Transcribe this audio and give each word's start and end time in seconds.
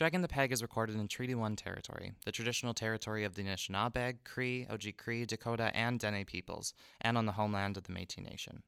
Dragging 0.00 0.22
the 0.22 0.28
Peg 0.28 0.50
is 0.50 0.62
recorded 0.62 0.96
in 0.96 1.08
Treaty 1.08 1.34
1 1.34 1.56
territory, 1.56 2.14
the 2.24 2.32
traditional 2.32 2.72
territory 2.72 3.22
of 3.22 3.34
the 3.34 3.42
Anishinaabe, 3.42 4.16
Cree, 4.24 4.64
Oji-Cree, 4.70 5.26
Dakota, 5.26 5.70
and 5.74 6.00
Dene 6.00 6.24
peoples, 6.24 6.72
and 7.02 7.18
on 7.18 7.26
the 7.26 7.32
homeland 7.32 7.76
of 7.76 7.84
the 7.84 7.92
Métis 7.92 8.24
Nation. 8.26 8.62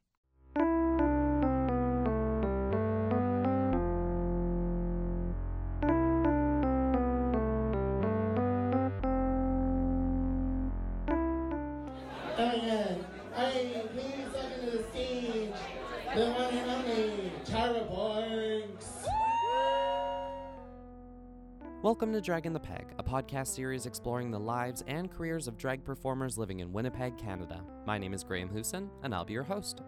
Welcome 22.03 22.15
to 22.15 22.21
Dragging 22.21 22.53
the 22.53 22.59
Peg, 22.59 22.87
a 22.99 23.03
podcast 23.05 23.47
series 23.47 23.87
exploring 23.87 24.33
the 24.33 24.41
lives 24.41 24.83
and 24.89 25.09
careers 25.09 25.47
of 25.47 25.57
drag 25.57 25.85
performers 25.85 26.37
living 26.37 26.59
in 26.59 26.73
Winnipeg, 26.73 27.17
Canada. 27.17 27.63
My 27.87 27.97
name 27.97 28.13
is 28.13 28.25
Graham 28.25 28.49
Hoosen, 28.49 28.91
and 29.05 29.15
I'll 29.15 29.25
be 29.25 29.35
your 29.35 29.45
host. 29.45 29.83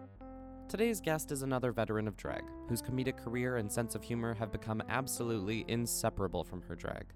Today's 0.68 1.00
guest 1.00 1.32
is 1.32 1.42
another 1.42 1.72
veteran 1.72 2.06
of 2.06 2.16
drag, 2.16 2.44
whose 2.68 2.80
comedic 2.80 3.16
career 3.16 3.56
and 3.56 3.68
sense 3.70 3.96
of 3.96 4.04
humor 4.04 4.32
have 4.32 4.52
become 4.52 4.80
absolutely 4.88 5.64
inseparable 5.66 6.44
from 6.44 6.62
her 6.62 6.76
drag. 6.76 7.06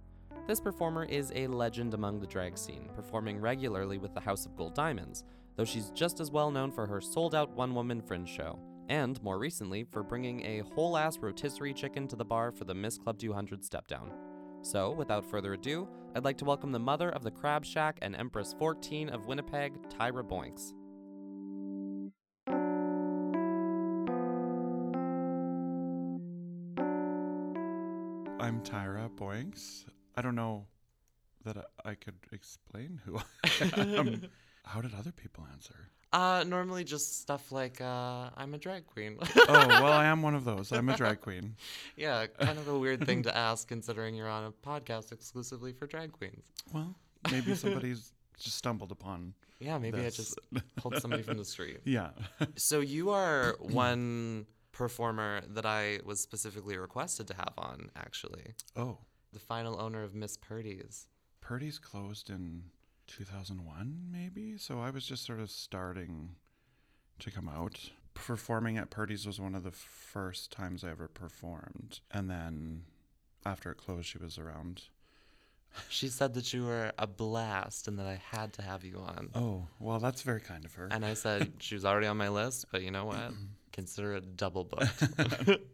This 0.48 0.58
performer 0.58 1.04
is 1.04 1.30
a 1.36 1.46
legend 1.46 1.94
among 1.94 2.18
the 2.18 2.26
drag 2.26 2.58
scene, 2.58 2.90
performing 2.96 3.40
regularly 3.40 3.98
with 3.98 4.14
the 4.14 4.20
House 4.20 4.46
of 4.46 4.56
Gold 4.56 4.74
Diamonds, 4.74 5.22
though 5.54 5.64
she's 5.64 5.90
just 5.90 6.18
as 6.18 6.32
well 6.32 6.50
known 6.50 6.72
for 6.72 6.88
her 6.88 7.00
sold 7.00 7.36
out 7.36 7.54
one 7.54 7.72
woman 7.72 8.02
fringe 8.02 8.28
show, 8.28 8.58
and 8.88 9.22
more 9.22 9.38
recently 9.38 9.84
for 9.84 10.02
bringing 10.02 10.44
a 10.44 10.64
whole 10.74 10.96
ass 10.96 11.18
rotisserie 11.18 11.72
chicken 11.72 12.08
to 12.08 12.16
the 12.16 12.24
bar 12.24 12.50
for 12.50 12.64
the 12.64 12.74
Miss 12.74 12.98
Club 12.98 13.16
200 13.16 13.64
step 13.64 13.86
down. 13.86 14.10
So, 14.62 14.90
without 14.90 15.24
further 15.24 15.54
ado, 15.54 15.88
I'd 16.14 16.24
like 16.24 16.38
to 16.38 16.44
welcome 16.44 16.72
the 16.72 16.78
mother 16.78 17.10
of 17.10 17.22
the 17.22 17.30
Crab 17.30 17.64
Shack 17.64 17.98
and 18.02 18.16
Empress 18.16 18.54
14 18.58 19.08
of 19.08 19.26
Winnipeg, 19.26 19.72
Tyra 19.88 20.22
Boinks. 20.22 20.72
I'm 28.40 28.60
Tyra 28.62 29.08
Boinks. 29.10 29.84
I 30.16 30.22
don't 30.22 30.34
know 30.34 30.66
that 31.44 31.56
I, 31.84 31.90
I 31.90 31.94
could 31.94 32.16
explain 32.32 33.00
who 33.04 33.18
I 33.18 33.70
am. 33.76 34.22
How 34.68 34.82
did 34.82 34.92
other 34.94 35.12
people 35.12 35.46
answer? 35.50 35.88
Uh, 36.12 36.44
normally 36.46 36.84
just 36.84 37.20
stuff 37.22 37.50
like, 37.50 37.80
uh, 37.80 38.28
I'm 38.36 38.52
a 38.52 38.58
drag 38.58 38.86
queen. 38.86 39.18
Oh, 39.48 39.66
well, 39.66 39.92
I 39.92 40.04
am 40.04 40.20
one 40.20 40.34
of 40.34 40.44
those. 40.44 40.72
I'm 40.72 40.90
a 40.90 40.96
drag 40.96 41.22
queen. 41.22 41.56
yeah, 41.96 42.26
kind 42.26 42.58
of 42.58 42.68
a 42.68 42.78
weird 42.78 43.06
thing 43.06 43.22
to 43.22 43.34
ask 43.34 43.66
considering 43.66 44.14
you're 44.14 44.28
on 44.28 44.44
a 44.44 44.52
podcast 44.68 45.10
exclusively 45.12 45.72
for 45.72 45.86
drag 45.86 46.12
queens. 46.12 46.44
Well, 46.72 46.94
maybe 47.30 47.54
somebody's 47.54 48.12
just 48.38 48.56
stumbled 48.56 48.92
upon. 48.92 49.32
Yeah, 49.58 49.78
maybe 49.78 50.00
I 50.00 50.10
just 50.10 50.38
pulled 50.76 51.00
somebody 51.00 51.22
from 51.22 51.38
the 51.38 51.46
street. 51.46 51.80
Yeah. 51.84 52.10
So 52.56 52.80
you 52.80 53.08
are 53.10 53.56
one 53.60 54.44
performer 54.72 55.40
that 55.48 55.64
I 55.64 56.00
was 56.04 56.20
specifically 56.20 56.76
requested 56.76 57.26
to 57.28 57.34
have 57.34 57.54
on, 57.56 57.90
actually. 57.96 58.52
Oh, 58.76 58.98
The 59.32 59.40
final 59.40 59.80
owner 59.80 60.02
of 60.02 60.14
Miss 60.14 60.36
Purdy's. 60.36 61.06
Purdy's 61.40 61.78
closed 61.78 62.28
in 62.28 62.64
2001, 63.08 64.08
maybe? 64.10 64.56
So 64.58 64.80
I 64.80 64.90
was 64.90 65.04
just 65.06 65.24
sort 65.26 65.40
of 65.40 65.50
starting 65.50 66.36
to 67.18 67.30
come 67.30 67.48
out. 67.48 67.90
Performing 68.14 68.78
at 68.78 68.90
Purdy's 68.90 69.26
was 69.26 69.40
one 69.40 69.54
of 69.54 69.64
the 69.64 69.70
first 69.72 70.52
times 70.52 70.84
I 70.84 70.90
ever 70.90 71.08
performed. 71.08 72.00
And 72.10 72.28
then 72.30 72.82
after 73.44 73.70
it 73.70 73.76
closed, 73.76 74.06
she 74.06 74.18
was 74.18 74.38
around. 74.38 74.82
She 75.88 76.08
said 76.08 76.34
that 76.34 76.52
you 76.52 76.64
were 76.64 76.92
a 76.98 77.06
blast 77.06 77.88
and 77.88 77.98
that 77.98 78.06
I 78.06 78.20
had 78.30 78.52
to 78.54 78.62
have 78.62 78.84
you 78.84 78.98
on. 78.98 79.30
Oh, 79.34 79.66
well, 79.78 79.98
that's 79.98 80.22
very 80.22 80.40
kind 80.40 80.64
of 80.64 80.74
her. 80.74 80.88
And 80.90 81.04
I 81.04 81.14
said 81.14 81.52
she 81.58 81.74
was 81.74 81.84
already 81.84 82.06
on 82.06 82.16
my 82.16 82.28
list, 82.28 82.66
but 82.72 82.82
you 82.82 82.90
know 82.90 83.04
what? 83.04 83.32
Consider 83.72 84.14
it 84.14 84.36
double 84.36 84.64
booked. 84.64 85.04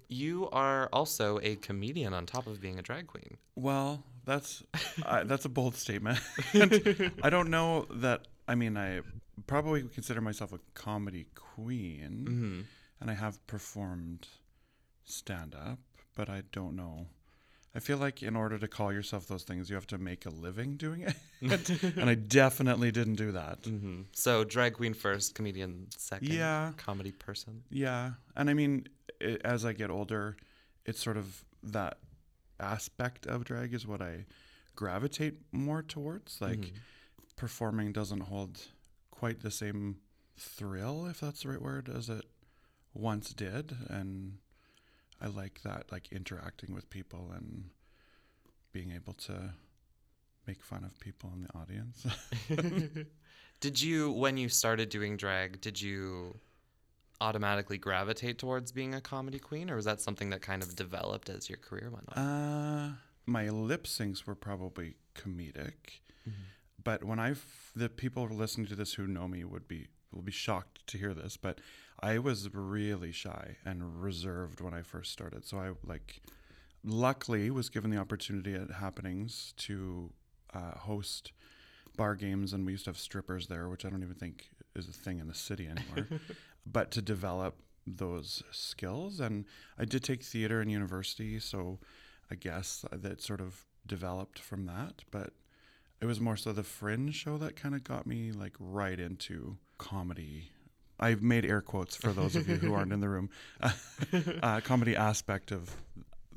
you 0.08 0.48
are 0.50 0.88
also 0.92 1.38
a 1.42 1.56
comedian 1.56 2.12
on 2.12 2.26
top 2.26 2.46
of 2.46 2.60
being 2.60 2.78
a 2.78 2.82
drag 2.82 3.06
queen. 3.06 3.38
Well, 3.54 4.04
that's 4.24 4.62
I 5.06 5.22
that's 5.24 5.44
a 5.44 5.48
bold 5.48 5.74
statement. 5.76 6.18
I 7.22 7.30
don't 7.30 7.50
know 7.50 7.86
that. 7.90 8.26
I 8.46 8.54
mean, 8.54 8.76
I 8.76 9.00
probably 9.46 9.82
consider 9.82 10.20
myself 10.20 10.52
a 10.52 10.60
comedy 10.74 11.26
queen, 11.34 12.24
Mm-hmm. 12.28 12.60
and 13.00 13.10
I 13.10 13.14
have 13.14 13.44
performed 13.46 14.28
stand 15.04 15.54
up, 15.54 15.78
but 16.16 16.28
I 16.28 16.42
don't 16.52 16.76
know. 16.76 17.06
I 17.76 17.80
feel 17.80 17.98
like 17.98 18.22
in 18.22 18.36
order 18.36 18.56
to 18.58 18.68
call 18.68 18.92
yourself 18.92 19.26
those 19.26 19.42
things, 19.42 19.68
you 19.68 19.74
have 19.74 19.86
to 19.88 19.98
make 19.98 20.26
a 20.26 20.30
living 20.30 20.76
doing 20.76 21.00
it, 21.02 21.16
and 21.96 22.08
I 22.08 22.14
definitely 22.14 22.92
didn't 22.92 23.16
do 23.16 23.32
that. 23.32 23.62
Mm-hmm. 23.62 24.02
So 24.12 24.44
drag 24.44 24.74
queen 24.74 24.94
first, 24.94 25.34
comedian 25.34 25.88
second. 25.96 26.28
Yeah. 26.28 26.72
Comedy 26.76 27.10
person. 27.12 27.64
Yeah, 27.70 28.12
and 28.36 28.48
I 28.48 28.54
mean, 28.54 28.86
i 29.20 29.38
as 29.44 29.64
I 29.64 29.72
get 29.72 29.90
older, 29.90 30.36
it's 30.86 31.02
sort 31.02 31.16
of 31.16 31.44
that 31.64 31.98
aspect 32.64 33.26
of 33.26 33.44
drag 33.44 33.74
is 33.74 33.86
what 33.86 34.00
I 34.02 34.26
gravitate 34.74 35.34
more 35.52 35.82
towards. 35.82 36.40
Like, 36.40 36.58
Mhm. 36.60 36.72
performing 37.36 37.92
doesn't 37.92 38.20
hold 38.22 38.60
quite 39.10 39.40
the 39.40 39.50
same 39.50 40.00
thrill, 40.36 41.06
if 41.06 41.20
that's 41.20 41.42
the 41.42 41.50
right 41.50 41.62
word, 41.62 41.88
as 41.88 42.08
it 42.08 42.24
once 42.92 43.32
did, 43.34 43.76
and 43.88 44.38
I 45.20 45.26
like 45.28 45.62
that, 45.62 45.90
like 45.92 46.10
interacting 46.12 46.74
with 46.74 46.90
people 46.90 47.30
and 47.32 47.70
being 48.72 48.90
able 48.92 49.14
to 49.14 49.54
make 50.46 50.62
fun 50.62 50.84
of 50.84 50.98
people 51.00 51.32
in 51.32 51.42
the 51.42 51.54
audience. 51.54 52.06
did 53.60 53.80
you, 53.80 54.10
when 54.12 54.36
you 54.36 54.48
started 54.48 54.88
doing 54.88 55.16
drag, 55.16 55.60
did 55.60 55.80
you 55.80 56.38
automatically 57.20 57.78
gravitate 57.78 58.38
towards 58.38 58.72
being 58.72 58.94
a 58.94 59.00
comedy 59.00 59.38
queen, 59.38 59.70
or 59.70 59.76
was 59.76 59.84
that 59.84 60.00
something 60.00 60.30
that 60.30 60.42
kind 60.42 60.62
of 60.62 60.74
developed 60.74 61.28
as 61.28 61.48
your 61.48 61.58
career 61.58 61.90
went 61.90 62.08
on? 62.16 62.18
Uh, 62.18 62.92
my 63.26 63.48
lip 63.48 63.84
syncs 63.84 64.26
were 64.26 64.34
probably 64.34 64.96
comedic, 65.14 66.00
but 66.82 67.04
when 67.04 67.18
I 67.18 67.34
the 67.74 67.88
people 67.88 68.26
listening 68.26 68.66
to 68.68 68.76
this 68.76 68.94
who 68.94 69.06
know 69.06 69.26
me 69.26 69.44
would 69.44 69.66
be 69.66 69.88
will 70.12 70.22
be 70.22 70.32
shocked 70.32 70.86
to 70.88 70.98
hear 70.98 71.14
this, 71.14 71.36
but 71.36 71.60
I 72.00 72.18
was 72.18 72.52
really 72.52 73.12
shy 73.12 73.56
and 73.64 74.02
reserved 74.02 74.60
when 74.60 74.74
I 74.74 74.82
first 74.82 75.12
started. 75.12 75.44
So 75.44 75.58
I 75.58 75.70
like, 75.84 76.22
luckily, 76.84 77.50
was 77.50 77.68
given 77.68 77.90
the 77.90 77.96
opportunity 77.96 78.54
at 78.54 78.70
happenings 78.70 79.54
to 79.58 80.12
uh, 80.52 80.78
host 80.78 81.32
bar 81.96 82.14
games, 82.14 82.52
and 82.52 82.66
we 82.66 82.72
used 82.72 82.84
to 82.84 82.90
have 82.90 82.98
strippers 82.98 83.46
there, 83.46 83.68
which 83.68 83.84
I 83.84 83.90
don't 83.90 84.02
even 84.02 84.14
think 84.14 84.48
is 84.74 84.88
a 84.88 84.92
thing 84.92 85.20
in 85.20 85.28
the 85.28 85.34
city 85.34 85.68
anymore. 85.68 86.08
but 86.66 86.90
to 86.92 87.02
develop 87.02 87.56
those 87.86 88.42
skills, 88.50 89.20
and 89.20 89.44
I 89.78 89.84
did 89.84 90.02
take 90.02 90.22
theater 90.22 90.62
in 90.62 90.68
university, 90.68 91.38
so 91.38 91.78
I 92.30 92.34
guess 92.34 92.84
that 92.90 93.20
sort 93.20 93.40
of 93.40 93.66
developed 93.86 94.38
from 94.38 94.66
that. 94.66 95.04
But 95.10 95.32
it 96.00 96.06
was 96.06 96.20
more 96.20 96.36
so 96.36 96.52
the 96.52 96.62
fringe 96.62 97.14
show 97.14 97.36
that 97.38 97.56
kind 97.56 97.74
of 97.74 97.84
got 97.84 98.06
me 98.06 98.32
like 98.32 98.54
right 98.58 98.98
into 98.98 99.56
comedy. 99.78 100.50
I've 100.98 101.22
made 101.22 101.44
air 101.44 101.60
quotes 101.60 101.96
for 101.96 102.12
those 102.12 102.36
of 102.36 102.48
you 102.48 102.56
who 102.56 102.72
aren't 102.72 102.92
in 102.92 103.00
the 103.00 103.08
room. 103.08 103.30
uh, 104.42 104.60
comedy 104.60 104.96
aspect 104.96 105.50
of 105.50 105.74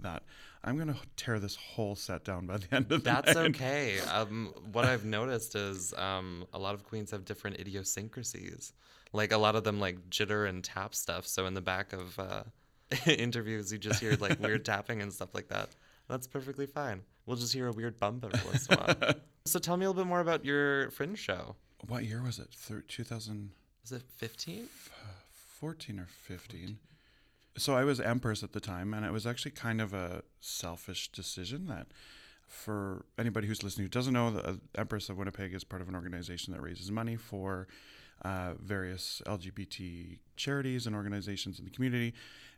that. 0.01 0.23
I'm 0.63 0.77
gonna 0.77 0.97
tear 1.15 1.39
this 1.39 1.55
whole 1.55 1.95
set 1.95 2.25
down 2.25 2.47
by 2.47 2.57
the 2.57 2.67
end 2.75 2.91
of 2.91 3.03
the 3.03 3.09
That's 3.09 3.35
night. 3.35 3.49
okay. 3.55 3.99
Um, 4.01 4.53
what 4.71 4.83
I've 4.83 5.05
noticed 5.05 5.55
is 5.55 5.93
um, 5.93 6.45
a 6.53 6.59
lot 6.59 6.73
of 6.73 6.83
queens 6.83 7.11
have 7.11 7.23
different 7.23 7.59
idiosyncrasies. 7.59 8.73
Like 9.13 9.31
a 9.31 9.37
lot 9.37 9.55
of 9.55 9.63
them 9.63 9.79
like 9.79 10.09
jitter 10.09 10.47
and 10.47 10.63
tap 10.63 10.93
stuff. 10.95 11.27
So 11.27 11.45
in 11.45 11.53
the 11.53 11.61
back 11.61 11.93
of 11.93 12.19
uh, 12.19 12.43
interviews, 13.05 13.71
you 13.71 13.77
just 13.77 13.99
hear 13.99 14.15
like 14.19 14.39
weird 14.39 14.65
tapping 14.65 15.01
and 15.01 15.11
stuff 15.11 15.33
like 15.33 15.47
that. 15.49 15.69
That's 16.07 16.27
perfectly 16.27 16.65
fine. 16.65 17.01
We'll 17.25 17.37
just 17.37 17.53
hear 17.53 17.67
a 17.67 17.71
weird 17.73 17.99
bump 17.99 18.23
every 18.23 18.39
once 18.45 18.67
in 18.67 18.75
a 18.75 18.77
while. 18.77 19.13
so 19.45 19.59
tell 19.59 19.75
me 19.75 19.85
a 19.85 19.89
little 19.89 20.03
bit 20.03 20.07
more 20.07 20.21
about 20.21 20.45
your 20.45 20.89
fringe 20.91 21.19
show. 21.19 21.55
What 21.87 22.05
year 22.05 22.23
was 22.23 22.39
it? 22.39 22.49
Thir- 22.53 22.83
2014 22.87 23.51
Was 23.83 23.91
it 23.91 24.03
15? 24.15 24.67
Fourteen 25.59 25.99
or 25.99 26.07
15. 26.07 26.77
So 27.57 27.75
I 27.75 27.83
was 27.83 27.99
Empress 27.99 28.43
at 28.43 28.53
the 28.53 28.59
time, 28.59 28.93
and 28.93 29.03
it 29.03 29.11
was 29.11 29.25
actually 29.25 29.51
kind 29.51 29.81
of 29.81 29.91
a 29.93 30.21
selfish 30.39 31.11
decision 31.11 31.65
that 31.67 31.87
for 32.47 33.05
anybody 33.17 33.47
who's 33.47 33.63
listening 33.63 33.85
who 33.85 33.89
doesn't 33.89 34.13
know, 34.13 34.29
the 34.31 34.47
uh, 34.47 34.53
Empress 34.75 35.09
of 35.09 35.17
Winnipeg 35.17 35.53
is 35.53 35.63
part 35.63 35.81
of 35.81 35.89
an 35.89 35.95
organization 35.95 36.53
that 36.53 36.61
raises 36.61 36.91
money 36.91 37.15
for 37.15 37.67
uh, 38.23 38.53
various 38.59 39.21
LGBT 39.25 40.19
charities 40.35 40.85
and 40.87 40.95
organizations 40.95 41.59
in 41.59 41.65
the 41.65 41.71
community. 41.71 42.13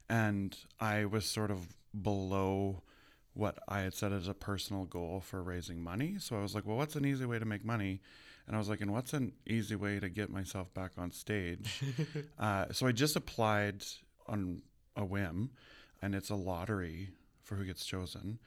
And 0.10 0.58
I 0.80 1.06
was 1.06 1.26
sort 1.26 1.52
of 1.52 1.68
below 2.02 2.84
what 3.34 3.60
I 3.68 3.82
had 3.82 3.94
set 3.94 4.12
as 4.12 4.28
a 4.28 4.34
personal 4.34 4.86
goal 4.86 5.22
for 5.22 5.42
raising 5.44 5.82
money. 5.84 6.16
So 6.20 6.38
I 6.38 6.42
was 6.42 6.56
like, 6.56 6.66
well, 6.66 6.78
what's 6.78 6.96
an 6.96 7.06
easy 7.06 7.26
way 7.26 7.40
to 7.40 7.46
make 7.46 7.64
money? 7.64 8.02
And 8.48 8.56
I 8.56 8.60
was 8.60 8.68
like, 8.70 8.82
and 8.82 8.92
what's 8.92 9.14
an 9.14 9.34
easy 9.46 9.76
way 9.76 10.00
to 10.00 10.10
get 10.10 10.30
myself 10.32 10.74
back 10.74 10.92
on 10.98 11.12
stage? 11.12 11.82
uh, 12.40 12.66
so 12.72 12.88
I 12.88 12.92
just 12.92 13.16
applied 13.16 13.84
on 14.28 14.64
a 14.96 15.06
whim, 15.06 15.52
and 16.02 16.16
it's 16.16 16.32
a 16.32 16.36
lottery 16.36 17.10
for 17.44 17.56
who 17.56 17.66
gets 17.66 17.86
chosen. 17.86 18.40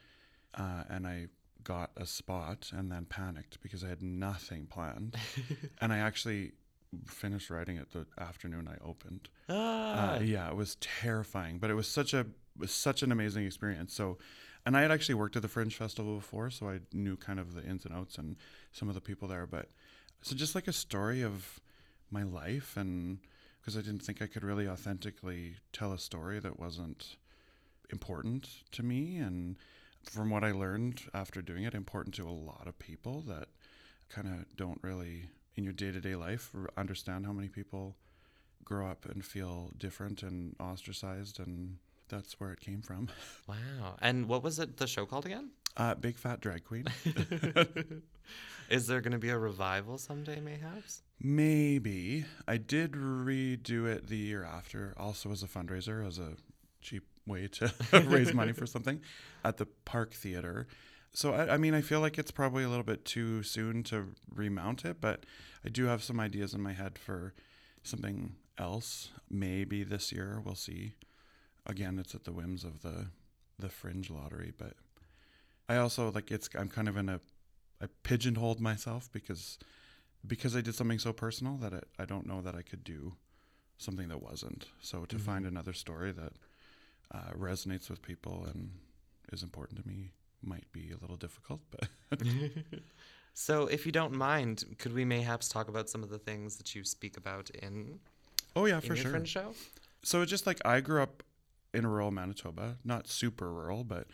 uh, 0.54 0.84
and 0.88 1.06
I 1.06 1.28
got 1.64 1.90
a 1.96 2.06
spot 2.06 2.70
and 2.76 2.90
then 2.90 3.04
panicked 3.04 3.62
because 3.62 3.84
I 3.84 3.88
had 3.88 4.02
nothing 4.02 4.66
planned. 4.66 5.16
and 5.80 5.92
I 5.92 5.98
actually 5.98 6.52
finished 7.06 7.50
writing 7.50 7.76
it 7.76 7.92
the 7.92 8.06
afternoon 8.18 8.68
I 8.68 8.84
opened. 8.86 9.28
Ah. 9.48 10.16
Uh, 10.16 10.20
yeah, 10.20 10.48
it 10.48 10.56
was 10.56 10.76
terrifying, 10.76 11.58
but 11.58 11.68
it 11.68 11.74
was 11.74 11.86
such 11.86 12.14
a 12.14 12.26
was 12.56 12.70
such 12.70 13.02
an 13.02 13.12
amazing 13.12 13.44
experience. 13.44 13.92
So, 13.92 14.18
and 14.64 14.76
I 14.76 14.82
had 14.82 14.90
actually 14.90 15.16
worked 15.16 15.36
at 15.36 15.42
the 15.42 15.48
Fringe 15.48 15.74
Festival 15.74 16.16
before, 16.16 16.48
so 16.50 16.68
I 16.68 16.80
knew 16.92 17.16
kind 17.16 17.38
of 17.38 17.54
the 17.54 17.62
ins 17.62 17.84
and 17.84 17.94
outs 17.94 18.16
and 18.16 18.36
some 18.70 18.88
of 18.88 18.94
the 18.94 19.00
people 19.00 19.28
there. 19.28 19.46
But 19.46 19.68
so 20.22 20.34
just 20.34 20.54
like 20.54 20.68
a 20.68 20.72
story 20.72 21.22
of 21.22 21.60
my 22.10 22.22
life, 22.22 22.76
and 22.76 23.18
because 23.60 23.76
I 23.76 23.80
didn't 23.80 24.02
think 24.02 24.22
I 24.22 24.26
could 24.26 24.44
really 24.44 24.68
authentically 24.68 25.56
tell 25.72 25.92
a 25.92 25.98
story 25.98 26.38
that 26.40 26.58
wasn't 26.58 27.16
important 27.90 28.48
to 28.72 28.82
me, 28.82 29.16
and 29.16 29.56
from 30.02 30.30
what 30.30 30.44
I 30.44 30.52
learned 30.52 31.02
after 31.12 31.42
doing 31.42 31.64
it, 31.64 31.74
important 31.74 32.14
to 32.16 32.28
a 32.28 32.30
lot 32.30 32.66
of 32.66 32.78
people 32.78 33.22
that 33.28 33.48
kind 34.08 34.28
of 34.28 34.56
don't 34.56 34.80
really 34.82 35.26
in 35.56 35.64
your 35.64 35.72
day 35.72 35.90
to 35.92 36.00
day 36.00 36.14
life 36.14 36.54
understand 36.76 37.26
how 37.26 37.32
many 37.32 37.48
people 37.48 37.96
grow 38.64 38.88
up 38.88 39.06
and 39.06 39.24
feel 39.24 39.70
different 39.76 40.22
and 40.22 40.54
ostracized, 40.60 41.38
and 41.38 41.76
that's 42.08 42.38
where 42.38 42.52
it 42.52 42.60
came 42.60 42.82
from. 42.82 43.08
Wow. 43.48 43.96
And 44.00 44.28
what 44.28 44.42
was 44.42 44.58
it 44.58 44.76
the 44.76 44.86
show 44.86 45.04
called 45.04 45.26
again? 45.26 45.50
Uh, 45.76 45.94
big 45.94 46.16
fat 46.16 46.40
drag 46.40 46.64
queen. 46.64 46.86
Is 48.70 48.86
there 48.86 49.00
going 49.00 49.12
to 49.12 49.18
be 49.18 49.30
a 49.30 49.38
revival 49.38 49.98
someday, 49.98 50.40
mayhaps? 50.40 51.02
Maybe. 51.20 52.24
I 52.46 52.56
did 52.56 52.92
redo 52.92 53.86
it 53.86 54.06
the 54.06 54.16
year 54.16 54.44
after, 54.44 54.94
also 54.96 55.30
as 55.32 55.42
a 55.42 55.46
fundraiser, 55.46 56.06
as 56.06 56.18
a 56.18 56.36
cheap 56.80 57.02
way 57.26 57.48
to 57.48 57.72
raise 58.06 58.32
money 58.32 58.52
for 58.52 58.66
something 58.66 59.00
at 59.44 59.56
the 59.56 59.66
Park 59.84 60.14
Theater. 60.14 60.66
So, 61.14 61.34
I, 61.34 61.54
I 61.54 61.56
mean, 61.58 61.74
I 61.74 61.82
feel 61.82 62.00
like 62.00 62.18
it's 62.18 62.30
probably 62.30 62.64
a 62.64 62.68
little 62.68 62.84
bit 62.84 63.04
too 63.04 63.42
soon 63.42 63.82
to 63.84 64.14
remount 64.34 64.84
it, 64.84 65.00
but 65.00 65.24
I 65.64 65.68
do 65.68 65.84
have 65.86 66.02
some 66.02 66.18
ideas 66.18 66.54
in 66.54 66.60
my 66.60 66.72
head 66.72 66.98
for 66.98 67.34
something 67.82 68.36
else. 68.58 69.10
Maybe 69.30 69.84
this 69.84 70.10
year, 70.12 70.40
we'll 70.44 70.54
see. 70.54 70.94
Again, 71.66 71.98
it's 71.98 72.14
at 72.14 72.24
the 72.24 72.32
whims 72.32 72.64
of 72.64 72.82
the 72.82 73.08
the 73.58 73.68
fringe 73.68 74.10
lottery, 74.10 74.52
but 74.56 74.74
I 75.68 75.76
also 75.76 76.10
like 76.10 76.30
it's 76.30 76.48
I'm 76.58 76.68
kind 76.68 76.88
of 76.88 76.96
in 76.96 77.08
a 77.08 77.20
I 77.80 77.86
pigeonholed 78.02 78.60
myself 78.60 79.08
because 79.12 79.58
because 80.26 80.56
I 80.56 80.60
did 80.60 80.74
something 80.74 80.98
so 80.98 81.12
personal 81.12 81.56
that 81.58 81.72
it, 81.72 81.88
I 81.98 82.04
don't 82.04 82.26
know 82.26 82.40
that 82.42 82.54
I 82.54 82.62
could 82.62 82.84
do 82.84 83.14
something 83.78 84.08
that 84.08 84.22
wasn't. 84.22 84.66
So 84.80 85.04
to 85.04 85.18
find 85.18 85.46
another 85.46 85.72
story 85.72 86.12
that 86.12 86.32
uh, 87.12 87.32
resonates 87.36 87.90
with 87.90 88.02
people 88.02 88.46
and 88.52 88.70
is 89.32 89.42
important 89.42 89.82
to 89.82 89.88
me 89.88 90.12
might 90.44 90.70
be 90.72 90.90
a 90.90 91.00
little 91.00 91.16
difficult, 91.16 91.60
but 91.70 91.88
So, 93.34 93.66
if 93.66 93.86
you 93.86 93.92
don't 93.92 94.12
mind, 94.12 94.64
could 94.78 94.92
we 94.92 95.04
mayhaps 95.04 95.48
talk 95.48 95.68
about 95.68 95.88
some 95.88 96.02
of 96.02 96.10
the 96.10 96.18
things 96.18 96.56
that 96.56 96.74
you 96.74 96.84
speak 96.84 97.16
about 97.16 97.48
in, 97.50 97.98
oh 98.54 98.66
yeah, 98.66 98.74
in 98.74 98.80
for 98.82 98.94
your 98.94 98.96
sure. 98.96 99.26
Show? 99.26 99.54
So 100.02 100.20
it's 100.20 100.30
just 100.30 100.46
like 100.46 100.60
I 100.66 100.80
grew 100.80 101.02
up 101.02 101.22
in 101.72 101.86
rural 101.86 102.10
Manitoba, 102.10 102.76
not 102.84 103.08
super 103.08 103.50
rural, 103.50 103.84
but 103.84 104.06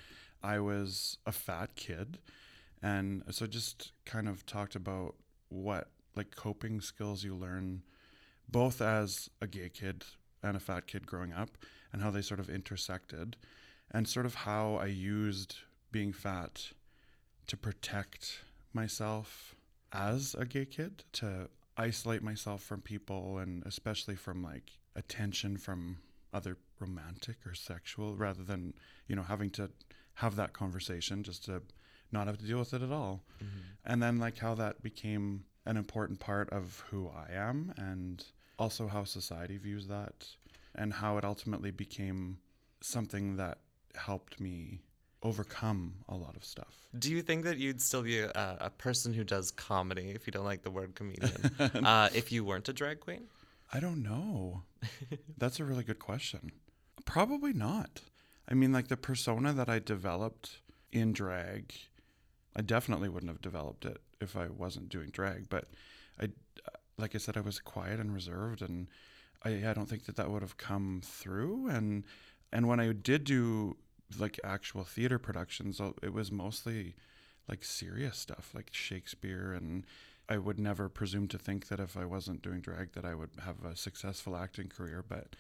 I 0.43 0.61
was 0.61 1.19
a 1.27 1.33
fat 1.33 1.75
kid. 1.75 2.19
And 2.83 3.25
so 3.31 3.47
just 3.47 3.91
kind 4.05 4.29
of 4.29 4.47
talked 4.47 4.77
about 4.77 5.17
what 5.49 5.89
like 6.15 6.37
coping 6.37 6.81
skills 6.81 7.25
you 7.25 7.35
learn 7.35 7.83
both 8.49 8.81
as 8.81 9.29
a 9.41 9.47
gay 9.47 9.69
kid 9.69 10.05
and 10.43 10.57
a 10.57 10.61
fat 10.61 10.87
kid 10.87 11.07
growing 11.07 11.33
up 11.33 11.51
and 11.93 12.03
how 12.03 12.11
they 12.11 12.23
sort 12.23 12.39
of 12.39 12.49
intersected 12.49 13.37
and 13.91 14.07
sort 14.07 14.27
of 14.27 14.35
how 14.35 14.77
I 14.77 14.87
used 14.87 15.57
being 15.91 16.13
fat 16.13 16.73
to 17.47 17.57
protect 17.57 18.41
myself 18.73 19.55
as 19.93 20.35
a 20.39 20.45
gay 20.45 20.67
kid 20.67 21.05
to 21.13 21.49
isolate 21.77 22.23
myself 22.23 22.63
from 22.63 22.81
people 22.81 23.39
and 23.39 23.63
especially 23.65 24.17
from 24.17 24.43
like 24.43 24.73
attention 24.97 25.57
from 25.57 25.99
other 26.33 26.57
romantic 26.79 27.37
or 27.47 27.55
sexual 27.55 28.17
rather 28.17 28.43
than 28.43 28.75
you 29.07 29.17
know 29.17 29.23
having 29.23 29.49
to 29.49 29.71
have 30.15 30.37
that 30.37 30.53
conversation 30.53 31.23
just 31.23 31.45
to 31.45 31.63
not 32.11 32.27
have 32.27 32.39
to 32.39 32.45
deal 32.45 32.59
with 32.59 32.75
it 32.75 32.83
at 32.83 32.91
all. 32.91 33.23
Mm-hmm. 33.43 33.59
And 33.85 34.03
then 34.03 34.19
like 34.19 34.39
how 34.39 34.55
that 34.55 34.83
became 34.83 35.45
an 35.67 35.77
important 35.77 36.19
part 36.19 36.51
of 36.51 36.83
who 36.91 37.09
I 37.09 37.33
am 37.33 37.73
and 37.77 38.25
also 38.59 38.89
how 38.89 39.05
society 39.05 39.59
views 39.59 39.87
that 39.89 40.27
and 40.75 40.93
how 40.93 41.19
it 41.19 41.25
ultimately 41.25 41.71
became 41.71 42.39
something 42.81 43.37
that 43.37 43.59
helped 43.95 44.41
me 44.41 44.81
overcome 45.23 45.95
a 46.09 46.15
lot 46.15 46.37
of 46.37 46.45
stuff 46.45 46.87
Do 46.99 47.11
you 47.11 47.23
think 47.23 47.45
that 47.45 47.59
you'd 47.59 47.83
still 47.83 48.03
be 48.03 48.21
a, 48.21 48.57
a 48.61 48.71
person 48.71 49.13
who 49.13 49.25
does 49.25 49.51
comedy, 49.51 50.11
if 50.15 50.27
you 50.27 50.31
don't 50.31 50.45
like 50.45 50.63
the 50.63 50.71
word 50.71 50.95
comedian, 50.95 51.53
uh, 51.85 52.09
if 52.15 52.31
you 52.33 52.45
weren't 52.45 52.69
a 52.69 52.73
drag 52.73 53.01
queen? 53.01 53.25
I 53.73 53.81
don't 53.81 54.03
know. 54.03 54.63
That's 55.39 55.61
a 55.61 55.65
really 55.65 55.85
good 55.85 55.99
question. 55.99 56.53
Probably 57.05 57.53
not. 57.53 58.01
I 58.49 58.55
mean, 58.55 58.73
like 58.73 58.89
the 58.89 58.97
persona 58.97 59.53
that 59.53 59.69
I 59.69 59.79
developed 59.79 60.61
in 60.91 61.13
drag, 61.13 61.75
I 62.57 62.63
definitely 62.63 63.09
wouldn't 63.09 63.31
have 63.31 63.43
developed 63.43 63.85
it 63.85 63.99
if 64.21 64.37
I 64.37 64.47
wasn't 64.49 64.89
doing 64.89 65.11
drag. 65.11 65.51
But 65.51 65.67
I, 66.21 66.31
like 66.97 67.15
I 67.15 67.19
said, 67.19 67.37
I 67.37 67.41
was 67.41 67.59
quiet 67.61 68.01
and 68.01 68.15
reserved, 68.15 68.63
and 68.63 68.89
I, 69.45 69.69
I 69.69 69.75
don't 69.75 69.89
think 69.89 70.07
that 70.07 70.17
that 70.17 70.31
would 70.31 70.43
have 70.43 70.57
come 70.57 71.03
through. 71.05 71.69
And 71.69 72.05
and 72.51 72.67
when 72.67 72.81
I 72.81 72.93
did 72.93 73.25
do 73.25 73.77
like 74.19 74.39
actual 74.45 74.85
theater 74.85 75.19
productions, 75.19 75.81
it 76.03 76.13
was 76.13 76.31
mostly 76.31 76.95
like 77.49 77.65
serious 77.65 78.19
stuff, 78.19 78.51
like 78.55 78.71
Shakespeare 78.73 79.53
and 79.53 79.85
I 80.29 80.37
would 80.37 80.59
never 80.59 80.89
presume 80.89 81.27
to 81.29 81.39
think 81.39 81.69
that 81.69 81.81
if 81.81 81.97
I 81.97 82.05
wasn't 82.05 82.43
doing 82.43 82.61
drag 82.61 82.93
that 82.93 83.05
I 83.05 83.15
would 83.15 83.31
have 83.45 83.65
a 83.65 83.75
successful 83.75 84.37
acting 84.37 84.69
career, 84.69 85.03
but 85.09 85.35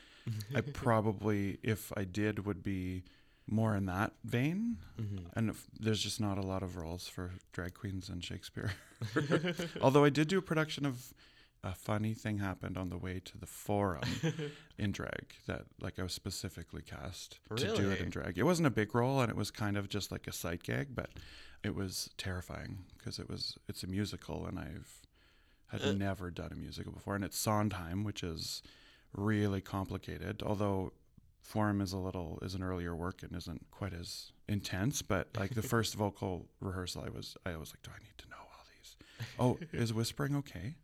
I 0.55 0.61
probably, 0.73 1.59
if 1.63 1.93
I 1.97 2.05
did, 2.05 2.47
would 2.47 2.63
be 2.63 3.05
more 3.47 3.77
in 3.77 3.85
that 3.87 4.13
vein. 4.25 4.79
Mm-hmm. 4.99 5.27
And 5.35 5.51
if, 5.51 5.67
there's 5.79 6.03
just 6.03 6.21
not 6.21 6.39
a 6.39 6.43
lot 6.43 6.63
of 6.63 6.77
roles 6.77 7.07
for 7.07 7.33
drag 7.53 7.75
queens 7.75 8.09
in 8.09 8.21
Shakespeare. 8.21 8.73
Although 9.83 10.05
I 10.05 10.11
did 10.11 10.29
do 10.29 10.39
a 10.39 10.43
production 10.43 10.87
of 10.87 11.13
a 11.65 11.75
funny 11.75 12.15
thing 12.15 12.39
happened 12.39 12.79
on 12.79 12.89
the 12.89 12.97
way 12.97 13.21
to 13.25 13.37
the 13.37 13.47
forum 13.47 14.03
in 14.79 14.93
drag 14.93 15.35
that 15.47 15.63
like 15.81 15.99
I 15.99 16.03
was 16.05 16.13
specifically 16.13 16.83
cast 16.83 17.41
to 17.57 17.75
do 17.77 17.91
it 17.91 18.01
in 18.01 18.11
drag. 18.11 18.39
It 18.39 18.45
wasn't 18.45 18.69
a 18.69 18.71
big 18.71 18.95
role 18.95 19.21
and 19.21 19.29
it 19.31 19.37
was 19.37 19.51
kind 19.51 19.77
of 19.77 19.89
just 19.89 20.13
like 20.13 20.27
a 20.29 20.33
sight 20.33 20.63
gag, 20.63 20.95
but 20.95 21.11
it 21.65 21.75
was 21.75 22.11
terrifying 22.17 22.79
because 22.97 23.19
it 23.19 23.29
was 23.29 23.59
it's 23.69 23.83
a 23.83 23.87
musical 23.89 24.47
and 24.47 24.59
I've 24.59 25.03
had 25.73 25.83
Uh. 25.83 25.93
never 25.93 26.31
done 26.31 26.53
a 26.53 26.57
musical 26.57 26.93
before 26.93 27.17
and 27.17 27.25
it's 27.25 27.37
Sondheim, 27.39 28.05
which 28.05 28.23
is 28.23 28.63
really 29.13 29.61
complicated. 29.61 30.43
Although 30.45 30.93
Forum 31.43 31.81
is 31.81 31.93
a 31.93 31.99
little 31.99 32.39
is 32.43 32.55
an 32.55 32.63
earlier 32.63 32.95
work 32.95 33.23
and 33.25 33.35
isn't 33.35 33.67
quite 33.73 33.95
as 33.95 34.33
intense, 34.49 35.03
but 35.03 35.29
like 35.37 35.55
the 35.55 35.63
first 35.75 35.95
vocal 35.97 36.47
rehearsal, 36.61 37.03
I 37.05 37.11
was 37.11 37.37
I 37.45 37.57
was 37.57 37.73
like, 37.73 37.83
do 37.83 37.91
I 37.91 37.99
need 38.05 38.17
to 38.19 38.29
know 38.29 38.37
all 38.37 38.65
these? 38.77 38.97
Oh, 39.41 39.59
is 39.73 39.93
whispering 40.01 40.37
okay? 40.37 40.77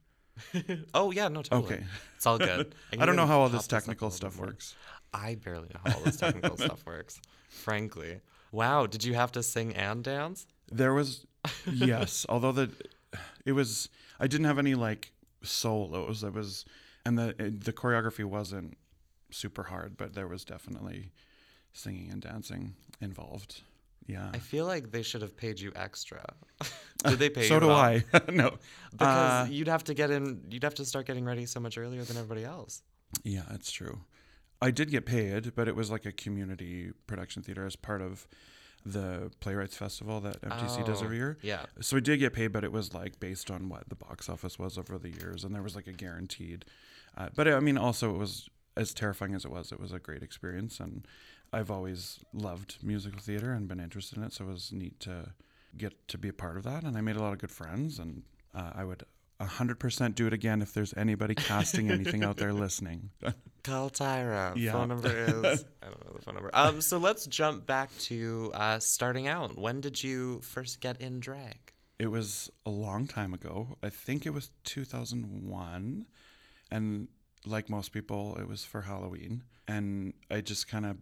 Oh 0.95 1.11
yeah, 1.11 1.29
no, 1.29 1.43
totally. 1.43 1.75
Okay. 1.77 1.85
It's 2.17 2.27
all 2.27 2.39
good. 2.39 2.75
I, 2.93 2.97
can 2.97 3.07
don't 3.07 3.17
know 3.17 3.27
how 3.27 3.41
all 3.41 3.49
this 3.49 3.67
technical 3.67 4.09
little 4.09 4.17
stuff 4.17 4.39
works. 4.39 4.75
I 5.13 5.37
barely 5.37 5.69
know 5.69 5.81
how 5.85 5.97
all 5.99 6.05
this 6.05 6.17
technical 6.17 6.57
stuff 6.57 6.85
works. 6.87 7.21
Frankly, 7.49 8.21
wow. 8.53 8.87
Did 8.87 9.05
you 9.05 9.15
have 9.15 9.33
to 9.33 9.43
sing 9.43 9.75
and 9.75 10.03
dance? 10.03 10.47
There 10.71 10.93
was 10.93 11.27
yes, 11.71 12.27
although 12.29 12.53
the 12.53 12.71
it 13.45 13.53
was 13.53 13.89
I 14.19 14.27
didn't 14.27 14.47
have 14.47 14.59
any 14.59 14.75
like 14.75 15.13
solos. 15.43 16.25
It 16.25 16.33
was 16.33 16.65
and 17.07 17.19
the 17.19 17.35
the 17.39 17.73
choreography 17.73 18.25
wasn't 18.25 18.77
super 19.31 19.65
hard, 19.65 19.97
but 19.97 20.15
there 20.15 20.29
was 20.29 20.45
definitely 20.45 21.13
singing 21.73 22.11
and 22.11 22.23
dancing 22.23 22.75
involved. 23.01 23.63
Yeah. 24.07 24.31
I 24.35 24.39
feel 24.39 24.67
like 24.67 24.91
they 24.91 25.03
should 25.03 25.23
have 25.23 25.37
paid 25.37 25.59
you 25.61 25.73
extra. 25.75 26.23
Did 27.07 27.19
they 27.19 27.31
pay 27.31 27.49
so 27.49 27.55
you? 27.55 27.61
do 27.61 27.67
well? 27.69 27.77
I. 27.77 28.05
no. 28.33 28.55
Because 28.93 29.49
Uh, 29.49 29.51
you'd 29.51 29.69
have 29.69 29.85
to 29.85 29.95
get 29.95 30.11
in. 30.11 30.43
You'd 30.51 30.63
have 30.65 30.75
to 30.75 30.85
start 30.85 31.07
getting 31.07 31.25
ready 31.25 31.47
so 31.47 31.61
much 31.61 31.79
earlier 31.79 32.03
than 32.03 32.17
everybody 32.17 32.45
else. 32.45 32.83
Yeah, 33.23 33.43
that's 33.51 33.71
true. 33.71 34.01
I 34.61 34.71
did 34.71 34.91
get 34.91 35.05
paid, 35.07 35.55
but 35.55 35.69
it 35.69 35.77
was 35.77 35.91
like 35.91 36.07
a 36.07 36.13
community 36.13 36.93
production 37.07 37.43
theater 37.43 37.67
as 37.67 37.77
part 37.77 38.03
of 38.03 38.27
the 38.87 39.31
Playwrights 39.41 39.77
Festival 39.77 40.21
that 40.21 40.41
MTC 40.43 40.85
does 40.85 41.01
Oh, 41.01 41.05
every 41.07 41.17
year. 41.17 41.39
Yeah. 41.43 41.65
So 41.81 41.97
we 41.97 42.01
did 42.03 42.19
get 42.19 42.33
paid, 42.35 42.49
but 42.49 42.65
it 42.65 42.73
was 42.73 42.93
like 42.93 43.19
based 43.21 43.51
on 43.51 43.69
what 43.69 43.89
the 43.89 43.95
box 43.95 44.29
office 44.29 44.59
was 44.59 44.77
over 44.77 44.99
the 44.99 45.11
years, 45.11 45.45
and 45.45 45.55
there 45.55 45.63
was 45.63 45.75
like 45.75 45.87
a 45.87 45.93
guaranteed. 45.93 46.67
Uh, 47.17 47.29
but 47.35 47.49
I 47.49 47.61
mean, 47.61 47.79
also 47.79 48.15
it 48.15 48.19
was 48.19 48.49
as 48.77 48.95
terrifying 48.95 49.35
as 49.35 49.45
it 49.45 49.51
was. 49.51 49.73
It 49.73 49.81
was 49.81 49.93
a 49.93 49.99
great 49.99 50.23
experience, 50.23 50.81
and 50.81 51.07
I've 51.53 51.71
always 51.71 52.21
loved 52.33 52.79
musical 52.83 53.21
theater 53.21 53.53
and 53.53 53.69
been 53.69 53.81
interested 53.81 54.19
in 54.19 54.25
it. 54.25 54.33
So 54.33 54.45
it 54.45 54.53
was 54.53 54.73
neat 54.73 55.01
to 55.01 55.33
get 55.77 56.09
to 56.09 56.19
be 56.19 56.29
a 56.29 56.33
part 56.33 56.57
of 56.57 56.65
that, 56.65 56.85
and 56.85 56.97
I 56.97 57.01
made 57.01 57.17
a 57.17 57.23
lot 57.23 57.33
of 57.33 57.39
good 57.39 57.51
friends, 57.51 57.99
and 57.99 58.23
uh, 58.55 58.71
I 58.75 58.85
would 58.85 59.05
100% 59.41 60.15
do 60.15 60.27
it 60.27 60.33
again 60.33 60.63
if 60.63 60.73
there's 60.73 60.95
anybody 60.97 61.35
casting 61.35 61.91
anything 61.91 62.23
out 62.25 62.37
there 62.37 62.53
listening. 62.53 63.11
Call 63.65 63.91
Tyra. 63.91 64.53
Yeah. 64.57 64.73
Phone 64.73 64.89
number 64.89 65.09
is 65.09 65.65
I 65.83 65.87
don't 65.87 66.07
know 66.07 66.13
the 66.15 66.23
phone 66.23 66.35
number. 66.35 66.51
Um, 66.53 66.81
so 66.81 66.99
let's 66.99 67.27
jump 67.27 67.67
back 67.67 67.91
to 68.01 68.51
uh, 68.55 68.79
starting 68.79 69.27
out. 69.27 69.59
When 69.59 69.81
did 69.81 70.03
you 70.03 70.41
first 70.41 70.81
get 70.81 71.01
in 71.01 71.21
drag? 71.21 71.73
It 71.99 72.09
was 72.09 72.51
a 72.67 72.71
long 72.71 73.07
time 73.07 73.33
ago. 73.33 73.77
I 73.83 73.89
think 73.89 74.27
it 74.27 74.31
was 74.31 74.51
2001. 74.65 76.07
And 76.71 77.09
like 77.47 77.69
most 77.69 77.93
people, 77.93 78.37
it 78.41 78.49
was 78.49 78.65
for 78.65 78.83
Halloween. 78.83 79.43
And 79.67 80.15
I 80.31 80.41
just 80.41 80.69
kind 80.69 80.87
of 80.87 80.97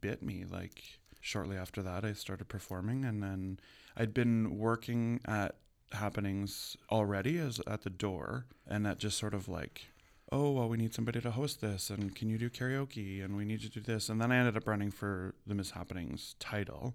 bit 0.00 0.22
me. 0.22 0.44
Like 0.48 0.82
shortly 1.20 1.56
after 1.56 1.82
that, 1.82 2.04
I 2.04 2.12
started 2.12 2.48
performing. 2.48 3.04
And 3.04 3.22
then 3.22 3.60
I'd 3.96 4.14
been 4.14 4.58
working 4.58 5.20
at 5.26 5.56
happenings 5.92 6.76
already 6.90 7.38
as 7.38 7.60
at 7.66 7.82
the 7.82 7.90
door. 7.90 8.46
And 8.66 8.84
that 8.86 8.98
just 8.98 9.18
sort 9.18 9.34
of 9.34 9.48
like, 9.48 9.86
oh, 10.32 10.50
well, 10.50 10.68
we 10.68 10.76
need 10.76 10.94
somebody 10.94 11.20
to 11.20 11.30
host 11.30 11.60
this. 11.60 11.90
And 11.90 12.14
can 12.14 12.28
you 12.28 12.38
do 12.38 12.50
karaoke? 12.50 13.24
And 13.24 13.36
we 13.36 13.44
need 13.44 13.60
to 13.60 13.68
do 13.68 13.80
this. 13.80 14.08
And 14.08 14.20
then 14.20 14.32
I 14.32 14.36
ended 14.36 14.56
up 14.56 14.66
running 14.66 14.90
for 14.90 15.34
the 15.46 15.54
Miss 15.54 15.72
Happenings 15.72 16.34
title 16.38 16.94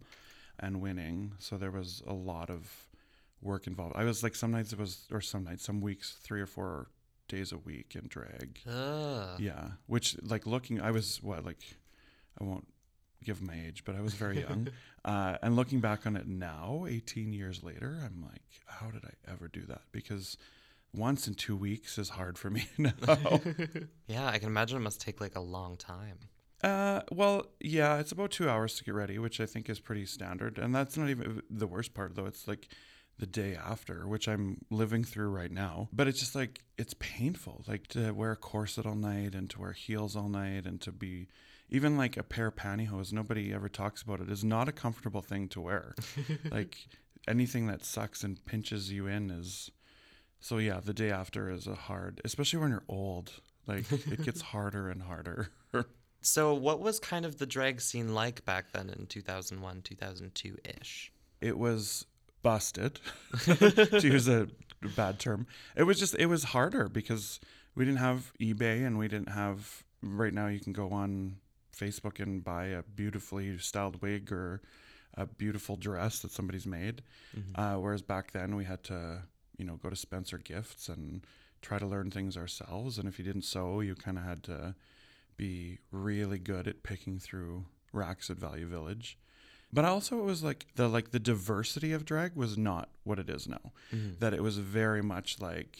and 0.60 0.82
winning. 0.82 1.34
So 1.40 1.58
there 1.58 1.72
was 1.72 2.04
a 2.06 2.14
lot 2.14 2.50
of 2.50 2.88
work 3.42 3.68
involved. 3.68 3.96
I 3.96 4.04
was 4.04 4.24
like 4.24 4.36
some 4.36 4.52
nights 4.52 4.74
it 4.74 4.80
was 4.80 5.08
or 5.12 5.22
some 5.22 5.46
nights, 5.46 5.64
some 5.64 5.82
weeks, 5.82 6.18
three 6.22 6.42
or 6.42 6.46
four 6.46 6.88
days 7.30 7.54
a 7.54 7.58
week 7.58 7.96
in 7.96 8.08
drag. 8.10 8.60
Ugh. 8.70 9.40
Yeah. 9.40 9.70
Which 9.88 10.18
like 10.22 10.46
looking 10.46 10.82
I 10.82 10.92
was 10.92 11.24
what, 11.24 11.46
like 11.46 11.62
I 12.40 12.44
won't 12.44 12.68
give 13.24 13.42
my 13.42 13.56
age, 13.66 13.84
but 13.86 13.96
I 13.96 14.02
was 14.02 14.14
very 14.14 14.42
young. 14.42 14.68
uh, 15.06 15.38
and 15.42 15.56
looking 15.56 15.80
back 15.80 16.06
on 16.06 16.18
it 16.18 16.28
now, 16.28 16.86
eighteen 16.90 17.32
years 17.32 17.64
later, 17.64 17.98
I'm 18.04 18.22
like, 18.22 18.42
how 18.66 18.92
did 18.92 19.06
I 19.06 19.32
ever 19.32 19.48
do 19.48 19.62
that? 19.68 19.84
Because 19.92 20.38
once 20.94 21.28
in 21.28 21.36
two 21.36 21.56
weeks 21.56 21.98
is 21.98 22.10
hard 22.10 22.38
for 22.38 22.50
me 22.50 22.66
now. 22.78 22.94
Yeah, 24.08 24.28
I 24.28 24.40
can 24.40 24.48
imagine 24.48 24.78
it 24.78 24.82
must 24.82 25.00
take 25.00 25.22
like 25.22 25.36
a 25.36 25.40
long 25.40 25.78
time. 25.78 26.18
Uh, 26.64 27.02
well, 27.12 27.46
yeah, 27.60 28.00
it's 28.00 28.12
about 28.12 28.32
two 28.32 28.50
hours 28.50 28.76
to 28.76 28.84
get 28.84 28.94
ready, 28.94 29.20
which 29.20 29.40
I 29.40 29.46
think 29.46 29.70
is 29.70 29.80
pretty 29.80 30.06
standard. 30.06 30.58
And 30.58 30.74
that's 30.74 30.98
not 30.98 31.10
even 31.10 31.42
the 31.50 31.68
worst 31.68 31.94
part, 31.94 32.16
though. 32.16 32.26
It's 32.26 32.48
like 32.48 32.68
the 33.20 33.28
day 33.28 33.56
after, 33.56 34.08
which 34.08 34.28
I'm 34.28 34.66
living 34.70 35.04
through 35.04 35.30
right 35.30 35.52
now. 35.52 35.90
But 35.94 36.08
it's 36.08 36.20
just 36.20 36.36
like, 36.36 36.62
it's 36.78 36.96
painful. 37.00 37.64
Like 37.68 37.88
to 37.88 38.12
wear 38.12 38.32
a 38.32 38.36
corset 38.36 38.86
all 38.86 38.96
night 38.96 39.36
and 39.36 39.50
to 39.52 39.60
wear 39.60 39.74
heels 39.74 40.16
all 40.16 40.30
night 40.30 40.66
and 40.66 40.82
to 40.82 40.92
be 40.92 41.28
even 41.70 41.98
like 41.98 42.18
a 42.18 42.24
pair 42.24 42.48
of 42.48 42.56
pantyhose, 42.56 43.14
nobody 43.14 43.54
ever 43.54 43.70
talks 43.70 44.02
about 44.02 44.22
it, 44.22 44.30
is 44.30 44.44
not 44.44 44.68
a 44.68 44.72
comfortable 44.72 45.22
thing 45.22 45.48
to 45.50 45.62
wear. 45.62 45.96
like 46.52 46.78
anything 47.28 47.68
that 47.68 47.86
sucks 47.86 48.24
and 48.24 48.44
pinches 48.46 48.92
you 48.92 49.08
in 49.08 49.30
is. 49.30 49.70
So 50.40 50.58
yeah, 50.58 50.80
the 50.84 50.94
day 50.94 51.12
after 51.12 51.52
is 51.52 51.68
a 51.68 51.76
hard, 51.76 52.22
especially 52.26 52.60
when 52.60 52.72
you're 52.72 52.84
old. 52.88 53.34
Like 53.68 53.92
it 53.92 54.22
gets 54.26 54.42
harder 54.42 54.90
and 54.90 55.04
harder. 55.04 55.50
So, 56.22 56.54
what 56.54 56.82
was 56.82 57.00
kind 57.00 57.26
of 57.26 57.38
the 57.38 57.46
drag 57.46 57.80
scene 57.80 58.14
like 58.14 58.44
back 58.44 58.74
then 58.74 58.90
in 58.90 59.06
2001, 59.06 59.84
2002 59.84 60.58
ish? 60.82 61.14
it 61.42 61.58
was 61.58 62.06
busted. 62.42 63.00
To 63.46 64.02
use 64.02 64.28
a 64.28 64.48
bad 64.96 65.20
term. 65.20 65.48
It 65.76 65.84
was 65.84 66.00
just 66.00 66.16
it 66.16 66.28
was 66.28 66.46
harder 66.46 66.88
because 66.90 67.40
we 67.76 67.86
didn't 67.86 68.00
have 68.00 68.32
ebay 68.40 68.86
and 68.86 68.98
we 68.98 69.08
didn't 69.08 69.30
have 69.30 69.84
right 70.02 70.34
now 70.34 70.48
you 70.48 70.60
can 70.60 70.74
go 70.74 70.90
on 70.92 71.38
facebook 71.76 72.20
and 72.22 72.44
buy 72.44 72.66
a 72.68 72.84
beautifully 72.84 73.58
styled 73.58 74.02
wig 74.02 74.32
or 74.32 74.62
a 75.16 75.26
beautiful 75.26 75.76
dress 75.76 76.20
that 76.20 76.32
somebody's 76.32 76.66
made. 76.66 77.02
Uh, 77.56 77.76
whereas 77.76 78.02
back 78.02 78.32
then 78.32 78.56
we 78.56 78.66
had 78.66 78.84
to 78.86 79.24
you 79.58 79.66
know 79.66 79.76
go 79.76 79.90
to 79.90 79.96
spencer 79.96 80.38
gifts 80.38 80.88
and 80.90 81.26
try 81.62 81.78
to 81.78 81.86
learn 81.86 82.10
things 82.10 82.38
ourselves. 82.38 82.98
And 82.98 83.08
if 83.08 83.20
you 83.20 83.26
didn't 83.26 83.44
sew 83.44 83.82
you 83.82 83.96
kind 83.96 84.18
of 84.18 84.24
had 84.24 84.44
to 84.44 84.76
be 85.38 85.80
really 85.92 86.40
good 86.40 86.68
at 86.68 86.84
picking 86.84 87.20
through 87.20 87.66
racks 87.94 88.30
at 88.30 88.38
value 88.38 88.68
village 88.68 89.18
but 89.72 89.86
also 89.86 90.20
it 90.20 90.24
was 90.26 90.44
like 90.44 90.66
the 90.76 90.88
like 90.88 91.12
the 91.12 91.20
diversity 91.20 91.92
of 91.92 92.06
drag 92.06 92.36
was 92.36 92.58
not 92.58 92.90
what 93.04 93.20
it 93.20 93.30
is 93.30 93.48
now. 93.48 93.72
Mm-hmm. 93.94 94.20
That 94.20 94.34
it 94.34 94.44
was 94.44 94.58
very 94.58 95.02
much 95.02 95.40
like 95.40 95.78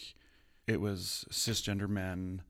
it 0.68 0.80
was 0.80 1.26
cisgender 1.32 1.90
men 1.90 2.44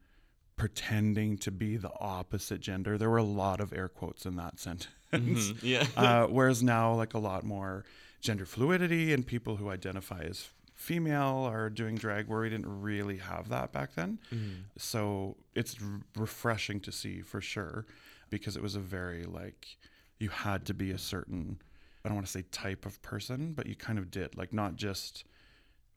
pretending 0.58 1.38
to 1.38 1.51
be 1.51 1.77
the 1.77 1.91
opposite 2.00 2.60
gender. 2.60 2.98
There 2.98 3.10
were 3.10 3.17
a 3.17 3.24
lot 3.24 3.62
of 3.62 3.72
air 3.72 3.88
quotes 3.88 4.25
in 4.25 4.36
that 4.36 4.60
sentence. 4.60 4.89
Mm-hmm. 5.13 5.65
Yeah. 5.65 5.86
uh, 5.96 6.27
whereas 6.27 6.62
now, 6.62 6.93
like 6.93 7.13
a 7.13 7.19
lot 7.19 7.43
more 7.43 7.86
gender 8.22 8.46
fluidity 8.46 9.13
and 9.13 9.25
people 9.25 9.55
who 9.55 9.69
identify 9.69 10.19
as 10.22 10.50
female 10.75 11.50
are 11.51 11.69
doing 11.69 11.96
drag 11.96 12.27
where 12.27 12.41
we 12.41 12.50
didn't 12.50 12.81
really 12.81 13.17
have 13.17 13.50
that 13.50 13.72
back 13.72 13.96
then. 13.96 14.19
Mm-hmm. 14.34 14.62
So 14.77 15.38
it's 15.55 15.75
r- 15.81 16.01
refreshing 16.15 16.79
to 16.81 16.91
see 16.91 17.22
for 17.22 17.41
sure 17.41 17.86
because 18.29 18.55
it 18.55 18.63
was 18.63 18.75
a 18.75 18.79
very 18.79 19.24
like 19.24 19.77
you 20.20 20.30
had 20.30 20.66
to 20.66 20.74
be 20.74 20.92
a 20.92 20.98
certain 20.98 21.62
I 22.04 22.08
don't 22.08 22.16
want 22.16 22.28
to 22.28 22.32
say 22.32 22.44
type 22.52 22.86
of 22.86 23.02
person, 23.02 23.54
but 23.54 23.68
you 23.68 23.76
kind 23.76 24.00
of 24.00 24.10
did 24.10 24.38
like 24.38 24.54
not 24.54 24.76
just 24.76 25.26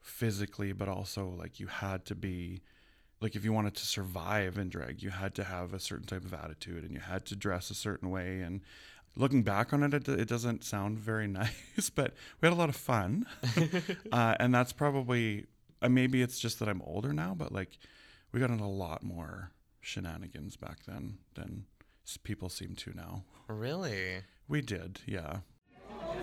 physically 0.00 0.72
but 0.72 0.88
also 0.88 1.28
like 1.38 1.60
you 1.60 1.68
had 1.68 2.04
to 2.06 2.14
be 2.14 2.60
like 3.20 3.36
if 3.36 3.44
you 3.44 3.52
wanted 3.52 3.74
to 3.76 3.86
survive 3.86 4.58
in 4.58 4.68
drag, 4.68 5.02
you 5.02 5.10
had 5.10 5.34
to 5.36 5.44
have 5.44 5.72
a 5.72 5.78
certain 5.78 6.06
type 6.06 6.24
of 6.24 6.34
attitude 6.34 6.82
and 6.82 6.92
you 6.92 7.00
had 7.00 7.24
to 7.26 7.36
dress 7.36 7.70
a 7.70 7.74
certain 7.74 8.10
way 8.10 8.40
and 8.40 8.60
looking 9.16 9.42
back 9.42 9.72
on 9.72 9.82
it, 9.82 9.94
it, 9.94 10.08
it 10.08 10.28
doesn't 10.28 10.64
sound 10.64 10.98
very 10.98 11.26
nice, 11.28 11.90
but 11.94 12.14
we 12.40 12.46
had 12.46 12.52
a 12.52 12.58
lot 12.58 12.68
of 12.68 12.76
fun. 12.76 13.26
uh, 14.12 14.34
and 14.40 14.54
that's 14.54 14.72
probably, 14.72 15.46
uh, 15.80 15.88
maybe 15.88 16.22
it's 16.22 16.38
just 16.38 16.58
that 16.58 16.68
I'm 16.68 16.82
older 16.82 17.12
now, 17.12 17.34
but 17.36 17.52
like 17.52 17.78
we 18.32 18.40
got 18.40 18.50
into 18.50 18.64
a 18.64 18.66
lot 18.66 19.02
more 19.02 19.52
shenanigans 19.80 20.56
back 20.56 20.78
then 20.86 21.18
than 21.34 21.64
people 22.24 22.48
seem 22.48 22.74
to 22.76 22.94
now. 22.94 23.24
Really? 23.48 24.22
We 24.48 24.60
did, 24.60 25.00
yeah. 25.06 25.38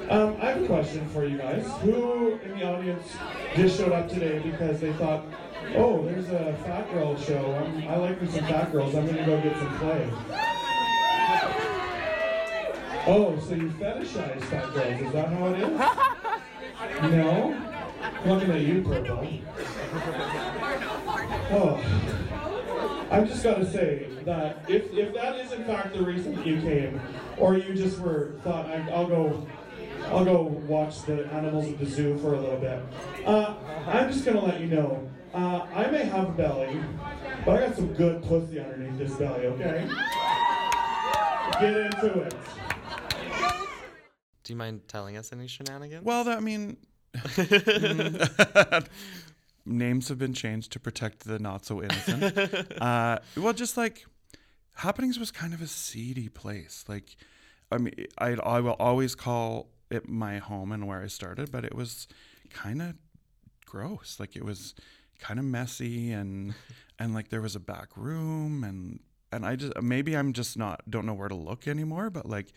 Um, 0.10 0.38
I 0.42 0.46
have 0.52 0.64
a 0.64 0.66
question 0.66 1.08
for 1.10 1.26
you 1.26 1.38
guys. 1.38 1.66
Who 1.82 2.40
in 2.44 2.58
the 2.58 2.66
audience 2.66 3.16
just 3.56 3.78
showed 3.78 3.92
up 3.92 4.10
today 4.10 4.40
because 4.40 4.80
they 4.80 4.94
thought, 4.94 5.26
oh, 5.76 6.04
there's 6.06 6.30
a 6.30 6.56
fat 6.64 6.92
girl 6.92 7.16
show. 7.18 7.54
I'm, 7.54 7.88
I 7.88 7.96
like 7.98 8.22
me 8.22 8.28
some 8.28 8.46
fat 8.46 8.72
girls. 8.72 8.96
I'm 8.96 9.06
gonna 9.06 9.26
go 9.26 9.40
get 9.42 9.58
some 9.58 9.78
play. 9.78 10.10
Oh, 13.08 13.40
so 13.48 13.56
you 13.56 13.70
fetishize 13.70 14.42
fat 14.44 14.74
girls? 14.74 15.02
Is 15.02 15.12
that 15.14 15.30
how 15.30 15.48
it 15.48 15.60
is? 15.60 17.12
No. 17.12 17.56
Looking 18.26 18.52
at 18.52 18.62
you, 18.62 18.82
purple. 18.82 19.28
Oh. 21.52 21.80
I've 23.12 23.28
just 23.28 23.44
got 23.44 23.58
to 23.58 23.70
say 23.70 24.08
that 24.26 24.66
if, 24.68 24.94
if 24.94 25.14
that 25.16 25.36
is 25.38 25.52
in 25.52 25.64
fact 25.66 25.94
the 25.94 26.04
reason 26.04 26.36
that 26.36 26.46
you 26.46 26.62
came, 26.62 27.02
or 27.38 27.58
you 27.58 27.74
just 27.74 28.00
were 28.00 28.34
thought 28.44 28.68
I, 28.68 28.88
I'll 28.92 29.08
go, 29.08 29.48
I'll 30.06 30.26
go 30.26 30.44
watch 30.44 31.04
the 31.04 31.26
animals 31.28 31.68
at 31.70 31.80
the 31.80 31.86
zoo 31.86 32.18
for 32.20 32.36
a 32.36 32.40
little 32.40 32.60
bit. 32.60 32.84
Uh, 33.26 33.56
I'm 33.88 34.12
just 34.12 34.26
gonna 34.26 34.44
let 34.44 34.60
you 34.60 34.68
know. 34.68 35.10
Uh, 35.34 35.66
I 35.74 35.88
may 35.88 36.06
have 36.06 36.30
a 36.30 36.32
belly, 36.32 36.80
but 37.46 37.58
I 37.58 37.68
got 37.68 37.76
some 37.76 37.94
good 37.94 38.24
pussy 38.24 38.60
underneath 38.60 38.98
this 38.98 39.14
belly. 39.14 39.46
Okay. 39.48 39.90
Get 41.60 41.76
into 41.76 42.20
it. 42.22 42.34
Do 44.44 44.54
you 44.54 44.58
mind 44.58 44.82
telling 44.88 45.18
us 45.18 45.32
any 45.32 45.48
shenanigans? 45.48 46.04
Well, 46.04 46.24
that, 46.24 46.38
I 46.38 46.42
mean, 46.42 46.78
names 49.70 50.10
have 50.10 50.18
been 50.18 50.34
changed 50.34 50.72
to 50.74 50.80
protect 50.80 51.26
the 51.26 51.40
not 51.40 51.66
so 51.66 51.82
innocent. 51.82 52.72
uh, 52.82 53.20
well, 53.38 53.54
just 53.54 53.78
like 53.78 54.06
Happenings 54.80 55.20
was 55.20 55.30
kind 55.30 55.54
of 55.54 55.62
a 55.62 55.68
seedy 55.68 56.30
place. 56.30 56.86
Like, 56.88 57.18
I 57.70 57.78
mean, 57.80 57.94
I 58.18 58.36
I 58.36 58.62
will 58.62 58.78
always 58.80 59.14
call 59.14 59.68
it 59.90 60.08
my 60.08 60.38
home 60.38 60.72
and 60.72 60.88
where 60.88 61.02
I 61.02 61.08
started, 61.08 61.52
but 61.52 61.66
it 61.66 61.76
was 61.76 62.08
kind 62.50 62.82
of 62.82 62.96
gross. 63.66 64.22
Like 64.22 64.38
it 64.38 64.46
was 64.46 64.76
kind 65.20 65.38
of 65.38 65.44
messy 65.44 66.14
and 66.14 66.54
and 67.00 67.14
like 67.14 67.28
there 67.28 67.42
was 67.42 67.58
a 67.58 67.60
back 67.60 67.98
room 67.98 68.64
and 68.64 69.02
and 69.34 69.46
I 69.46 69.58
just 69.58 69.74
maybe 69.82 70.16
I'm 70.16 70.32
just 70.32 70.58
not 70.58 70.90
don't 70.90 71.06
know 71.06 71.14
where 71.14 71.28
to 71.28 71.36
look 71.36 71.68
anymore. 71.68 72.10
But 72.10 72.26
like 72.26 72.54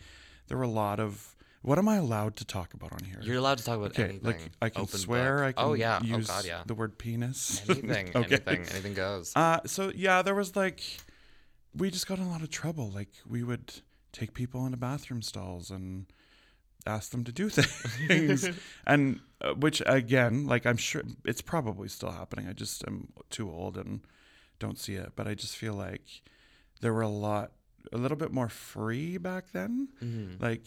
there 0.47 0.57
were 0.57 0.63
a 0.63 0.69
lot 0.69 1.01
of 1.01 1.35
what 1.63 1.77
am 1.79 1.89
I 1.89 1.95
allowed 1.95 2.35
to 2.37 2.45
talk 2.45 2.73
about 2.75 2.91
on 2.93 2.99
here? 3.03 3.19
You're 3.21 3.37
allowed 3.37 3.57
to 3.57 3.63
talk 3.63 3.77
about 3.77 3.91
Okay, 3.91 4.03
anything. 4.03 4.21
like 4.23 4.51
I 4.61 4.69
can 4.69 4.81
Open 4.83 4.99
swear, 4.99 5.37
book. 5.37 5.45
I 5.47 5.51
can 5.53 5.69
oh 5.69 5.73
yeah. 5.73 6.01
use 6.03 6.29
oh 6.29 6.33
god, 6.33 6.45
yeah. 6.45 6.61
the 6.65 6.75
word 6.75 6.97
penis. 6.97 7.61
Anything, 7.69 8.11
Okay. 8.15 8.35
anything, 8.35 8.59
anything 8.69 8.93
goes. 8.93 9.33
Uh, 9.35 9.59
so 9.65 9.91
yeah, 9.95 10.21
there 10.21 10.35
was 10.35 10.55
like, 10.55 10.81
we 11.75 11.89
just 11.89 12.05
got 12.07 12.19
in 12.19 12.25
a 12.25 12.29
lot 12.29 12.41
of 12.41 12.49
trouble. 12.51 12.91
Like 12.91 13.09
we 13.27 13.43
would 13.43 13.73
take 14.11 14.33
people 14.33 14.65
into 14.65 14.77
bathroom 14.77 15.21
stalls 15.21 15.71
and 15.71 16.05
ask 16.85 17.11
them 17.11 17.23
to 17.23 17.31
do 17.31 17.49
things, 18.07 18.47
and 18.85 19.21
uh, 19.41 19.53
which 19.53 19.81
again, 19.85 20.45
like 20.45 20.65
I'm 20.65 20.77
sure 20.77 21.01
it's 21.25 21.41
probably 21.41 21.87
still 21.87 22.11
happening. 22.11 22.47
I 22.47 22.53
just 22.53 22.83
am 22.87 23.07
too 23.29 23.49
old 23.49 23.77
and 23.77 24.01
don't 24.59 24.77
see 24.77 24.95
it. 24.95 25.13
But 25.15 25.27
I 25.27 25.33
just 25.33 25.55
feel 25.55 25.73
like 25.73 26.21
there 26.81 26.93
were 26.93 27.01
a 27.01 27.07
lot, 27.07 27.53
a 27.93 27.97
little 27.97 28.17
bit 28.17 28.31
more 28.33 28.49
free 28.49 29.17
back 29.17 29.51
then. 29.53 29.87
Mm-hmm. 30.03 30.43
Like 30.43 30.63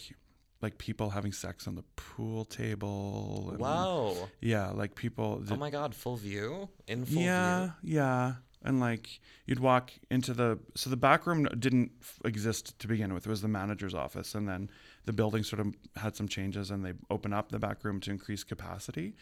like 0.62 0.78
people 0.78 1.10
having 1.10 1.32
sex 1.32 1.66
on 1.68 1.74
the 1.74 1.84
pool 1.96 2.44
table. 2.44 3.48
And, 3.50 3.58
Wow. 3.60 4.28
Yeah, 4.40 4.70
like 4.70 4.94
people. 4.94 5.42
Oh 5.50 5.56
my 5.56 5.70
god, 5.70 5.94
full 5.94 6.16
view? 6.16 6.68
In 6.86 7.04
full 7.04 7.22
yeah, 7.22 7.60
view? 7.60 7.72
yeah. 7.82 8.02
Yeah. 8.02 8.32
And 8.62 8.80
like 8.80 9.20
you'd 9.44 9.60
walk 9.60 9.92
into 10.10 10.34
the 10.34 10.58
so 10.74 10.90
the 10.90 10.96
back 10.96 11.24
room 11.26 11.44
didn't 11.56 11.92
f- 12.00 12.18
exist 12.24 12.76
to 12.80 12.88
begin 12.88 13.14
with. 13.14 13.24
It 13.26 13.30
was 13.30 13.40
the 13.42 13.46
manager's 13.48 13.94
office, 13.94 14.34
and 14.34 14.48
then 14.48 14.70
the 15.04 15.12
building 15.12 15.44
sort 15.44 15.60
of 15.60 15.72
had 15.94 16.16
some 16.16 16.26
changes, 16.26 16.72
and 16.72 16.84
they 16.84 16.94
opened 17.08 17.34
up 17.34 17.50
the 17.52 17.60
back 17.60 17.84
room 17.84 18.00
to 18.00 18.10
increase 18.10 18.42
capacity. 18.42 19.14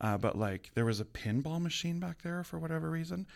Uh, 0.00 0.18
but 0.18 0.36
like 0.36 0.72
there 0.74 0.84
was 0.84 1.00
a 1.00 1.06
pinball 1.06 1.58
machine 1.62 2.00
back 2.00 2.20
there 2.22 2.44
for 2.44 2.58
whatever 2.58 2.90
reason, 2.90 3.26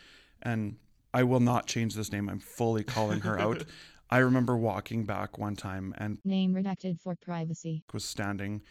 and 0.43 0.77
I 1.15 1.23
will 1.23 1.41
not 1.41 1.67
change 1.67 1.95
this 1.95 2.13
name. 2.13 2.29
I'm 2.29 2.41
fully 2.41 2.85
calling 2.85 3.21
her 3.21 3.39
out. 3.39 3.65
I 4.11 4.19
remember 4.19 4.57
walking 4.57 5.05
back 5.05 5.39
one 5.39 5.57
time 5.57 5.95
and 5.99 6.19
Name 6.25 6.55
redacted 6.55 7.01
for 7.01 7.17
privacy. 7.17 7.83
was 7.93 8.05
standing 8.05 8.63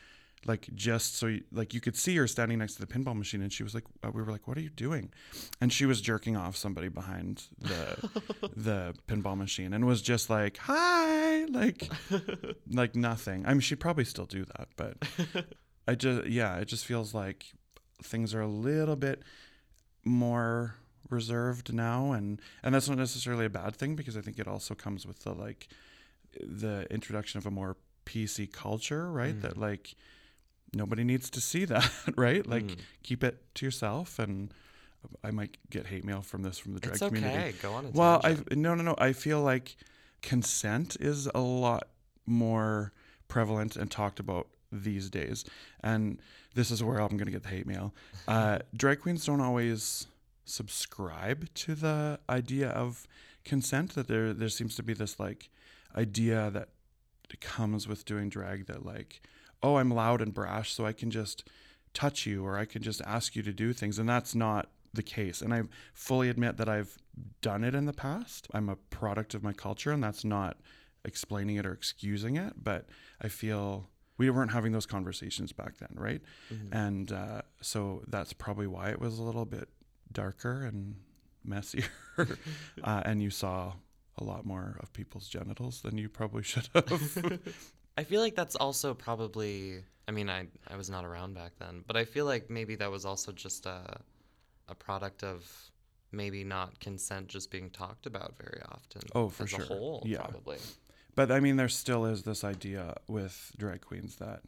like 0.45 0.69
just 0.75 1.17
so 1.17 1.27
you, 1.27 1.43
like 1.51 1.73
you 1.73 1.81
could 1.81 1.95
see 1.95 2.15
her 2.17 2.27
standing 2.27 2.59
next 2.59 2.75
to 2.75 2.81
the 2.81 2.87
pinball 2.87 3.17
machine 3.17 3.41
and 3.41 3.51
she 3.51 3.63
was 3.63 3.73
like 3.73 3.83
uh, 4.03 4.11
we 4.13 4.21
were 4.21 4.31
like 4.31 4.47
what 4.47 4.57
are 4.57 4.61
you 4.61 4.69
doing 4.69 5.11
and 5.59 5.73
she 5.73 5.85
was 5.85 6.01
jerking 6.01 6.37
off 6.37 6.55
somebody 6.55 6.87
behind 6.87 7.43
the 7.59 8.09
the 8.55 8.93
pinball 9.07 9.35
machine 9.35 9.73
and 9.73 9.85
was 9.85 10.01
just 10.01 10.29
like 10.29 10.57
hi 10.57 11.45
like 11.45 11.89
like 12.71 12.95
nothing 12.95 13.43
i 13.45 13.51
mean 13.53 13.59
she'd 13.59 13.79
probably 13.79 14.05
still 14.05 14.25
do 14.25 14.45
that 14.45 14.67
but 14.77 14.97
i 15.87 15.95
just 15.95 16.27
yeah 16.27 16.57
it 16.57 16.65
just 16.65 16.85
feels 16.85 17.13
like 17.13 17.45
things 18.03 18.33
are 18.33 18.41
a 18.41 18.47
little 18.47 18.95
bit 18.95 19.23
more 20.03 20.75
reserved 21.09 21.73
now 21.73 22.11
and 22.11 22.41
and 22.63 22.73
that's 22.73 22.89
not 22.89 22.97
necessarily 22.97 23.45
a 23.45 23.49
bad 23.49 23.75
thing 23.75 23.95
because 23.95 24.17
i 24.17 24.21
think 24.21 24.39
it 24.39 24.47
also 24.47 24.73
comes 24.73 25.05
with 25.05 25.19
the 25.19 25.31
like 25.33 25.67
the 26.41 26.85
introduction 26.91 27.37
of 27.37 27.45
a 27.45 27.51
more 27.51 27.77
pc 28.05 28.51
culture 28.51 29.11
right? 29.11 29.39
That 29.41 29.57
like 29.57 29.95
nobody 30.73 31.03
needs 31.03 31.29
to 31.31 31.41
see 31.41 31.65
that 31.73 31.89
right? 32.15 32.45
Like 32.45 32.63
Mm. 32.65 32.77
keep 33.03 33.23
it 33.23 33.41
to 33.55 33.65
yourself 33.65 34.19
and 34.19 34.53
i 35.23 35.29
might 35.31 35.57
get 35.69 35.85
hate 35.87 36.03
mail 36.03 36.21
from 36.21 36.41
this 36.41 36.57
from 36.57 36.73
the 36.73 36.79
drag 36.79 36.95
It's 36.95 37.03
okay. 37.03 37.15
community. 37.15 37.57
Go 37.61 37.73
on 37.73 37.91
well 37.93 38.19
i 38.23 38.37
no 38.55 38.73
no 38.75 38.81
no. 38.83 38.95
I 38.97 39.13
feel 39.13 39.41
like 39.41 39.75
consent 40.21 40.97
is 40.99 41.29
a 41.35 41.39
lot 41.39 41.87
more 42.25 42.91
prevalent 43.27 43.75
and 43.75 43.89
talked 43.91 44.19
about 44.19 44.47
these 44.71 45.09
days 45.09 45.45
and 45.83 46.19
this 46.55 46.71
is 46.71 46.83
where 46.83 46.97
i'm 46.99 47.09
going 47.17 47.25
to 47.25 47.31
get 47.31 47.43
the 47.43 47.49
hate 47.49 47.67
mail. 47.67 47.93
Uh, 48.27 48.57
drag 48.75 48.99
queens 49.01 49.23
don't 49.27 49.39
always 49.39 50.07
subscribe 50.45 51.53
to 51.53 51.75
the 51.75 52.19
idea 52.29 52.69
of 52.69 53.07
consent 53.43 53.93
that 53.95 54.07
there 54.07 54.33
there 54.33 54.49
seems 54.49 54.75
to 54.75 54.83
be 54.83 54.93
this 54.93 55.19
like 55.19 55.49
idea 55.95 56.49
that 56.51 56.69
comes 57.41 57.87
with 57.87 58.05
doing 58.05 58.29
drag 58.29 58.65
that 58.65 58.85
like 58.85 59.21
oh 59.61 59.75
i'm 59.75 59.91
loud 59.91 60.21
and 60.21 60.33
brash 60.33 60.73
so 60.73 60.85
i 60.85 60.93
can 60.93 61.11
just 61.11 61.43
touch 61.93 62.25
you 62.25 62.45
or 62.45 62.57
i 62.57 62.63
can 62.65 62.81
just 62.81 63.01
ask 63.05 63.35
you 63.35 63.43
to 63.43 63.51
do 63.51 63.73
things 63.73 63.99
and 63.99 64.07
that's 64.07 64.33
not 64.33 64.69
the 64.93 65.03
case. 65.03 65.41
And 65.41 65.53
i 65.53 65.63
fully 65.93 66.29
admit 66.29 66.55
that 66.57 66.69
i've 66.69 66.97
done 67.41 67.63
it 67.63 67.75
in 67.75 67.85
the 67.85 67.93
past. 67.93 68.47
I'm 68.53 68.69
a 68.69 68.75
product 68.75 69.33
of 69.33 69.43
my 69.43 69.51
culture 69.53 69.91
and 69.91 70.01
that's 70.01 70.23
not 70.23 70.57
explaining 71.03 71.57
it 71.57 71.65
or 71.65 71.73
excusing 71.73 72.35
it 72.37 72.53
but 72.63 72.87
i 73.21 73.27
feel 73.27 73.89
we 74.17 74.29
weren't 74.29 74.51
having 74.51 74.71
those 74.71 74.85
conversations 74.85 75.51
back 75.51 75.77
then 75.77 75.89
right? 75.95 76.21
And 76.71 77.11
uh, 77.11 77.41
so 77.61 78.03
that's 78.07 78.31
probably 78.33 78.67
why 78.67 78.89
it 78.89 78.99
was 78.99 79.19
a 79.19 79.23
little 79.23 79.45
bit 79.45 79.67
darker 80.11 80.63
and 80.63 80.95
messier 81.43 81.83
uh, 82.83 83.01
and 83.05 83.21
you 83.21 83.29
saw 83.29 83.73
a 84.17 84.23
lot 84.23 84.45
more 84.45 84.77
of 84.79 84.91
people's 84.93 85.27
genitals 85.27 85.81
than 85.81 85.97
you 85.97 86.09
probably 86.09 86.43
should 86.43 86.67
have 86.73 87.39
I 87.97 88.03
feel 88.03 88.21
like 88.21 88.35
that's 88.35 88.55
also 88.57 88.93
probably. 88.93 89.83
I 90.07 90.11
mean, 90.11 90.29
I 90.29 90.47
I 90.67 90.75
was 90.75 90.89
not 90.89 91.05
around 91.05 91.33
back 91.33 91.53
then, 91.59 91.83
but 91.87 91.95
I 91.95 92.03
feel 92.03 92.25
like 92.25 92.49
maybe 92.49 92.75
that 92.75 92.91
was 92.91 93.05
also 93.05 93.31
just 93.31 93.65
a 93.65 94.01
a 94.67 94.75
product 94.75 95.23
of 95.23 95.49
maybe 96.11 96.43
not 96.43 96.79
consent 96.79 97.27
just 97.27 97.51
being 97.51 97.69
talked 97.69 98.05
about 98.05 98.35
very 98.37 98.61
often. 98.69 99.01
Oh, 99.13 99.29
for 99.29 99.43
as 99.43 99.49
sure. 99.51 99.61
a 99.61 99.65
whole, 99.65 100.03
Yeah. 100.05 100.17
probably. 100.17 100.57
But 101.15 101.31
I 101.31 101.39
mean, 101.39 101.55
there 101.55 101.69
still 101.69 102.05
is 102.05 102.23
this 102.23 102.43
idea 102.43 102.95
with 103.07 103.53
drag 103.57 103.81
queens 103.81 104.17
that, 104.17 104.41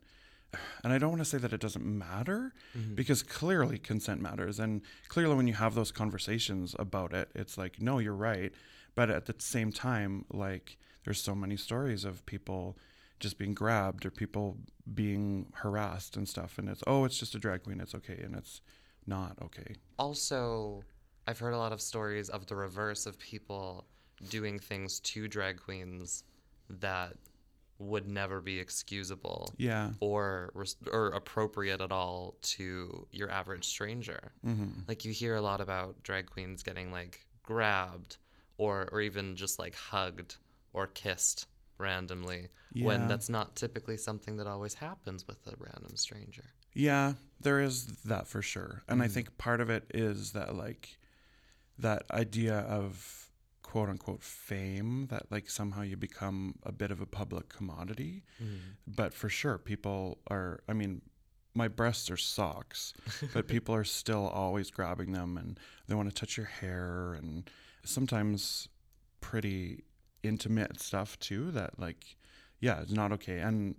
and 0.83 0.93
I 0.93 0.97
don't 0.97 1.09
want 1.09 1.21
to 1.21 1.25
say 1.25 1.37
that 1.37 1.53
it 1.53 1.59
doesn't 1.59 1.85
matter 1.85 2.53
mm-hmm. 2.77 2.95
because 2.95 3.23
clearly 3.23 3.77
consent 3.77 4.21
matters. 4.21 4.59
And 4.59 4.81
clearly, 5.07 5.35
when 5.35 5.47
you 5.47 5.53
have 5.53 5.75
those 5.75 5.91
conversations 5.91 6.75
about 6.79 7.13
it, 7.13 7.29
it's 7.35 7.57
like, 7.57 7.81
no, 7.81 7.99
you're 7.99 8.13
right. 8.13 8.51
But 8.95 9.09
at 9.09 9.25
the 9.25 9.35
same 9.39 9.71
time, 9.71 10.25
like, 10.31 10.77
there's 11.03 11.21
so 11.21 11.35
many 11.35 11.55
stories 11.55 12.03
of 12.03 12.25
people 12.25 12.77
just 13.19 13.37
being 13.37 13.53
grabbed 13.53 14.05
or 14.05 14.11
people 14.11 14.57
being 14.93 15.47
harassed 15.53 16.17
and 16.17 16.27
stuff. 16.27 16.57
And 16.57 16.69
it's, 16.69 16.83
oh, 16.87 17.05
it's 17.05 17.17
just 17.17 17.35
a 17.35 17.39
drag 17.39 17.63
queen. 17.63 17.79
It's 17.79 17.95
okay. 17.95 18.19
And 18.23 18.35
it's 18.35 18.61
not 19.05 19.37
okay. 19.41 19.75
Also, 19.97 20.83
I've 21.27 21.39
heard 21.39 21.53
a 21.53 21.57
lot 21.57 21.71
of 21.71 21.81
stories 21.81 22.29
of 22.29 22.45
the 22.47 22.55
reverse 22.55 23.05
of 23.05 23.17
people 23.19 23.85
doing 24.29 24.59
things 24.59 24.99
to 25.01 25.27
drag 25.27 25.61
queens 25.61 26.23
that 26.69 27.13
would 27.79 28.07
never 28.07 28.41
be 28.41 28.59
excusable 28.59 29.53
Yeah. 29.57 29.91
or 29.99 30.51
or 30.91 31.07
appropriate 31.09 31.79
at 31.81 31.91
all 31.91 32.35
to 32.41 33.07
your 33.11 33.29
average 33.29 33.65
stranger. 33.65 34.31
Mm-hmm. 34.45 34.81
Like 34.87 35.05
you 35.05 35.11
hear 35.11 35.35
a 35.35 35.41
lot 35.41 35.61
about 35.61 36.01
drag 36.03 36.25
queens 36.27 36.63
getting 36.63 36.91
like 36.91 37.25
grabbed 37.43 38.17
or 38.57 38.89
or 38.91 39.01
even 39.01 39.35
just 39.35 39.59
like 39.59 39.75
hugged 39.75 40.37
or 40.73 40.87
kissed 40.87 41.47
randomly 41.77 42.47
when 42.81 43.07
that's 43.07 43.29
not 43.29 43.55
typically 43.55 43.97
something 43.97 44.37
that 44.37 44.47
always 44.47 44.73
happens 44.75 45.25
with 45.27 45.37
a 45.47 45.53
random 45.57 45.95
stranger. 45.95 46.43
Yeah, 46.73 47.13
there 47.39 47.59
is 47.61 47.85
that 48.05 48.27
for 48.27 48.41
sure. 48.41 48.83
And 48.87 49.01
I 49.01 49.07
think 49.07 49.37
part 49.37 49.61
of 49.61 49.69
it 49.69 49.85
is 49.93 50.31
that 50.33 50.55
like 50.55 50.97
that 51.79 52.03
idea 52.11 52.59
of 52.59 53.26
quote 53.67 53.89
unquote 53.89 54.23
fame 54.23 55.07
that 55.09 55.23
like 55.29 55.49
somehow 55.49 55.81
you 55.81 55.97
become 55.97 56.55
a 56.63 56.71
bit 56.71 56.89
of 56.89 57.01
a 57.01 57.05
public 57.05 57.49
commodity. 57.49 58.23
Mm-hmm. 58.41 58.55
But 58.87 59.13
for 59.13 59.27
sure 59.27 59.57
people 59.57 60.19
are 60.29 60.61
I 60.69 60.73
mean 60.73 61.01
my 61.53 61.67
breasts 61.67 62.09
are 62.09 62.17
socks, 62.17 62.93
but 63.33 63.47
people 63.47 63.75
are 63.75 63.83
still 63.83 64.27
always 64.27 64.71
grabbing 64.71 65.11
them 65.11 65.37
and 65.37 65.59
they 65.87 65.95
want 65.95 66.07
to 66.07 66.15
touch 66.15 66.37
your 66.37 66.45
hair 66.45 67.13
and 67.13 67.49
sometimes 67.83 68.69
pretty 69.19 69.83
intimate 70.23 70.79
stuff 70.79 71.19
too 71.19 71.51
that 71.51 71.77
like 71.77 72.15
yeah, 72.61 72.81
it's 72.81 72.93
not 72.93 73.11
okay. 73.11 73.39
And 73.39 73.75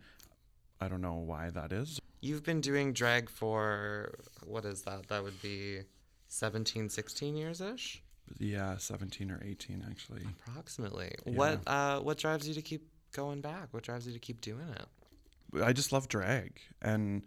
I 0.82 0.88
don't 0.88 1.00
know 1.00 1.14
why 1.14 1.48
that 1.50 1.72
is. 1.72 1.98
You've 2.20 2.44
been 2.44 2.60
doing 2.60 2.92
drag 2.92 3.30
for 3.30 4.18
what 4.44 4.66
is 4.66 4.82
that? 4.82 5.08
That 5.08 5.22
would 5.22 5.40
be 5.40 5.80
17, 6.28 6.90
16 6.90 7.36
years 7.36 7.62
ish, 7.62 8.02
Yeah, 8.38 8.76
17 8.76 9.30
or 9.30 9.40
18 9.44 9.84
actually. 9.90 10.22
approximately. 10.46 11.14
What 11.24 11.60
uh 11.66 12.00
what 12.00 12.18
drives 12.18 12.46
you 12.48 12.54
to 12.54 12.62
keep 12.62 12.88
going 13.12 13.40
back? 13.40 13.68
What 13.72 13.82
drives 13.82 14.06
you 14.06 14.12
to 14.12 14.18
keep 14.18 14.40
doing 14.40 14.68
it? 14.68 15.62
I 15.62 15.72
just 15.72 15.92
love 15.92 16.08
drag 16.08 16.60
and 16.82 17.22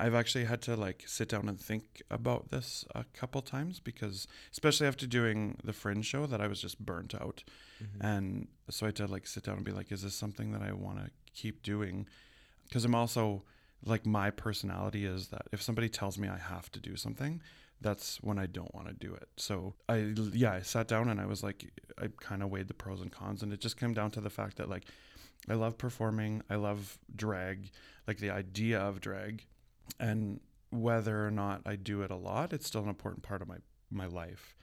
I've 0.00 0.14
actually 0.14 0.44
had 0.46 0.62
to 0.62 0.76
like 0.76 1.04
sit 1.06 1.28
down 1.28 1.48
and 1.48 1.60
think 1.60 2.02
about 2.10 2.50
this 2.50 2.86
a 2.94 3.04
couple 3.12 3.42
times 3.42 3.80
because 3.80 4.26
especially 4.50 4.86
after 4.86 5.06
doing 5.06 5.58
the 5.62 5.74
fringe 5.74 6.06
show 6.06 6.26
that 6.26 6.40
I 6.40 6.46
was 6.46 6.60
just 6.60 6.78
burnt 6.84 7.14
out. 7.14 7.44
And 8.00 8.48
so 8.70 8.86
I 8.86 8.88
had 8.88 8.96
to 8.96 9.06
like 9.06 9.26
sit 9.26 9.44
down 9.44 9.56
and 9.56 9.64
be 9.64 9.72
like 9.72 9.92
is 9.92 10.02
this 10.02 10.14
something 10.14 10.52
that 10.52 10.62
I 10.62 10.72
want 10.72 10.98
to 10.98 11.10
keep 11.34 11.62
doing? 11.62 12.06
Cuz 12.72 12.84
I'm 12.84 12.94
also 12.94 13.44
like 13.84 14.04
my 14.06 14.30
personality 14.30 15.04
is 15.04 15.28
that 15.28 15.46
if 15.52 15.62
somebody 15.62 15.88
tells 15.88 16.18
me 16.18 16.28
I 16.28 16.38
have 16.38 16.70
to 16.72 16.80
do 16.80 16.96
something, 16.96 17.42
that's 17.80 18.18
when 18.22 18.38
I 18.38 18.46
don't 18.46 18.74
want 18.74 18.88
to 18.88 18.94
do 18.94 19.14
it. 19.14 19.28
So 19.36 19.74
I 19.88 20.12
yeah, 20.32 20.52
I 20.52 20.60
sat 20.60 20.88
down 20.88 21.08
and 21.08 21.20
I 21.20 21.26
was 21.26 21.42
like 21.42 21.70
I 21.98 22.08
kind 22.20 22.42
of 22.42 22.50
weighed 22.50 22.68
the 22.68 22.74
pros 22.74 23.00
and 23.00 23.10
cons 23.10 23.42
and 23.42 23.52
it 23.52 23.60
just 23.60 23.78
came 23.78 23.94
down 23.94 24.10
to 24.12 24.20
the 24.20 24.30
fact 24.30 24.56
that 24.56 24.68
like 24.68 24.84
I 25.48 25.54
love 25.54 25.78
performing, 25.78 26.42
I 26.50 26.56
love 26.56 26.98
drag, 27.14 27.70
like 28.06 28.18
the 28.18 28.30
idea 28.30 28.78
of 28.80 29.00
drag 29.00 29.44
and 29.98 30.40
whether 30.70 31.26
or 31.26 31.30
not 31.30 31.62
I 31.66 31.76
do 31.76 32.02
it 32.02 32.10
a 32.10 32.16
lot, 32.16 32.52
it's 32.52 32.66
still 32.66 32.82
an 32.82 32.88
important 32.88 33.22
part 33.22 33.42
of 33.42 33.48
my 33.48 33.56
my 33.90 34.06
life. 34.06 34.54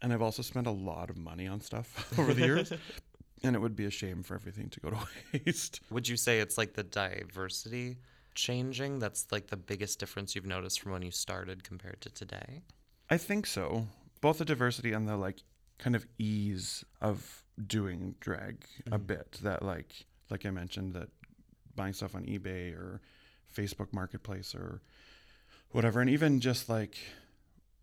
And 0.00 0.12
I've 0.12 0.22
also 0.22 0.42
spent 0.42 0.66
a 0.66 0.72
lot 0.72 1.10
of 1.10 1.16
money 1.16 1.46
on 1.46 1.60
stuff 1.60 2.12
over 2.18 2.34
the 2.34 2.44
years. 2.44 2.72
and 3.44 3.56
it 3.56 3.58
would 3.58 3.76
be 3.76 3.84
a 3.86 3.90
shame 3.90 4.22
for 4.22 4.34
everything 4.34 4.68
to 4.70 4.80
go 4.80 4.90
to 4.90 4.98
waste. 5.46 5.80
Would 5.90 6.08
you 6.08 6.16
say 6.16 6.40
it's 6.40 6.56
like 6.56 6.74
the 6.74 6.82
diversity 6.82 7.98
changing 8.34 8.98
that's 8.98 9.26
like 9.30 9.48
the 9.48 9.56
biggest 9.56 9.98
difference 9.98 10.34
you've 10.34 10.46
noticed 10.46 10.80
from 10.80 10.92
when 10.92 11.02
you 11.02 11.10
started 11.10 11.64
compared 11.64 12.00
to 12.02 12.10
today? 12.10 12.62
I 13.10 13.18
think 13.18 13.46
so. 13.46 13.86
Both 14.20 14.38
the 14.38 14.44
diversity 14.44 14.92
and 14.92 15.08
the 15.08 15.16
like 15.16 15.42
kind 15.78 15.96
of 15.96 16.06
ease 16.18 16.84
of 17.00 17.42
doing 17.66 18.14
drag 18.20 18.64
a 18.86 18.90
mm-hmm. 18.90 19.04
bit 19.04 19.38
that 19.42 19.62
like 19.62 20.06
like 20.30 20.46
I 20.46 20.50
mentioned 20.50 20.94
that 20.94 21.08
buying 21.74 21.92
stuff 21.92 22.14
on 22.14 22.24
eBay 22.24 22.72
or 22.72 23.00
Facebook 23.54 23.92
Marketplace 23.92 24.54
or 24.54 24.80
whatever 25.70 26.00
and 26.00 26.08
even 26.08 26.40
just 26.40 26.68
like 26.68 26.96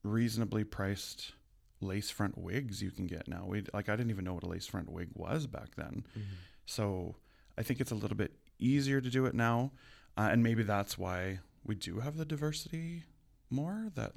reasonably 0.03 0.63
priced 0.63 1.33
lace 1.81 2.09
front 2.09 2.37
wigs 2.37 2.81
you 2.81 2.91
can 2.91 3.07
get 3.07 3.27
now. 3.27 3.45
We 3.45 3.63
like 3.73 3.89
I 3.89 3.95
didn't 3.95 4.11
even 4.11 4.25
know 4.25 4.33
what 4.33 4.43
a 4.43 4.49
lace 4.49 4.67
front 4.67 4.91
wig 4.91 5.09
was 5.13 5.47
back 5.47 5.75
then. 5.75 6.05
Mm-hmm. 6.11 6.33
So 6.65 7.15
I 7.57 7.63
think 7.63 7.81
it's 7.81 7.91
a 7.91 7.95
little 7.95 8.17
bit 8.17 8.31
easier 8.59 9.01
to 9.01 9.09
do 9.09 9.25
it 9.25 9.33
now, 9.33 9.71
uh, 10.19 10.29
and 10.31 10.43
maybe 10.43 10.63
that's 10.63 10.97
why 10.97 11.39
we 11.65 11.75
do 11.75 11.99
have 11.99 12.17
the 12.17 12.25
diversity 12.25 13.03
more. 13.49 13.87
That 13.95 14.11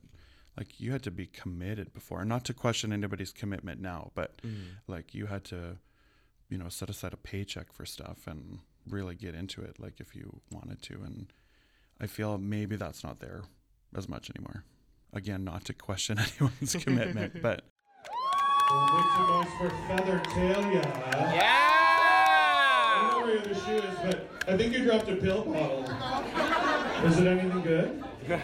like 0.59 0.81
you 0.81 0.91
had 0.93 1.03
to 1.05 1.11
be 1.11 1.27
committed 1.27 1.95
before, 1.95 2.25
not 2.25 2.45
to 2.47 2.55
question 2.55 2.93
anybody's 2.93 3.33
commitment 3.33 3.81
now, 3.81 4.11
but 4.15 4.41
like 4.88 5.15
you 5.15 5.27
had 5.27 5.45
to, 5.45 5.79
you 6.49 6.59
know, 6.59 6.69
set 6.69 6.91
aside 6.91 7.12
a 7.12 7.17
paycheck 7.17 7.73
for 7.73 7.87
stuff 7.87 8.27
and 8.27 8.59
really 8.88 9.15
get 9.15 9.35
into 9.35 9.62
it, 9.62 9.79
like 9.79 10.01
if 10.01 10.15
you 10.15 10.41
wanted 10.51 10.83
to. 10.83 10.95
And 10.95 11.33
I 12.01 12.07
feel 12.09 12.37
maybe 12.37 12.77
that's 12.77 13.05
not 13.05 13.21
there 13.21 13.43
as 13.97 14.09
much 14.09 14.29
anymore. 14.31 14.65
Again, 15.12 15.45
not 15.45 15.65
to 15.67 15.73
question 15.73 16.19
anyone's 16.41 16.75
commitment, 16.75 17.41
but 17.43 17.62
Well, 18.71 18.95
make 18.97 19.12
some 19.12 19.29
noise 19.29 19.47
for 19.59 19.71
Feather 19.87 20.21
Talia. 20.35 21.33
Yeah! 21.35 21.82
Don't 23.33 23.47
know 23.47 23.53
where 23.53 23.79
your 23.79 23.81
other 23.83 23.83
shoe 23.83 24.09
is, 24.09 24.14
but 24.14 24.29
I 24.53 24.57
think 24.57 24.73
you 24.73 24.85
dropped 24.85 25.09
a 25.09 25.16
pill 25.16 25.45
bottle. 25.45 25.85
Is 27.07 27.18
it 27.18 27.27
anything 27.27 27.62
good? 27.62 28.05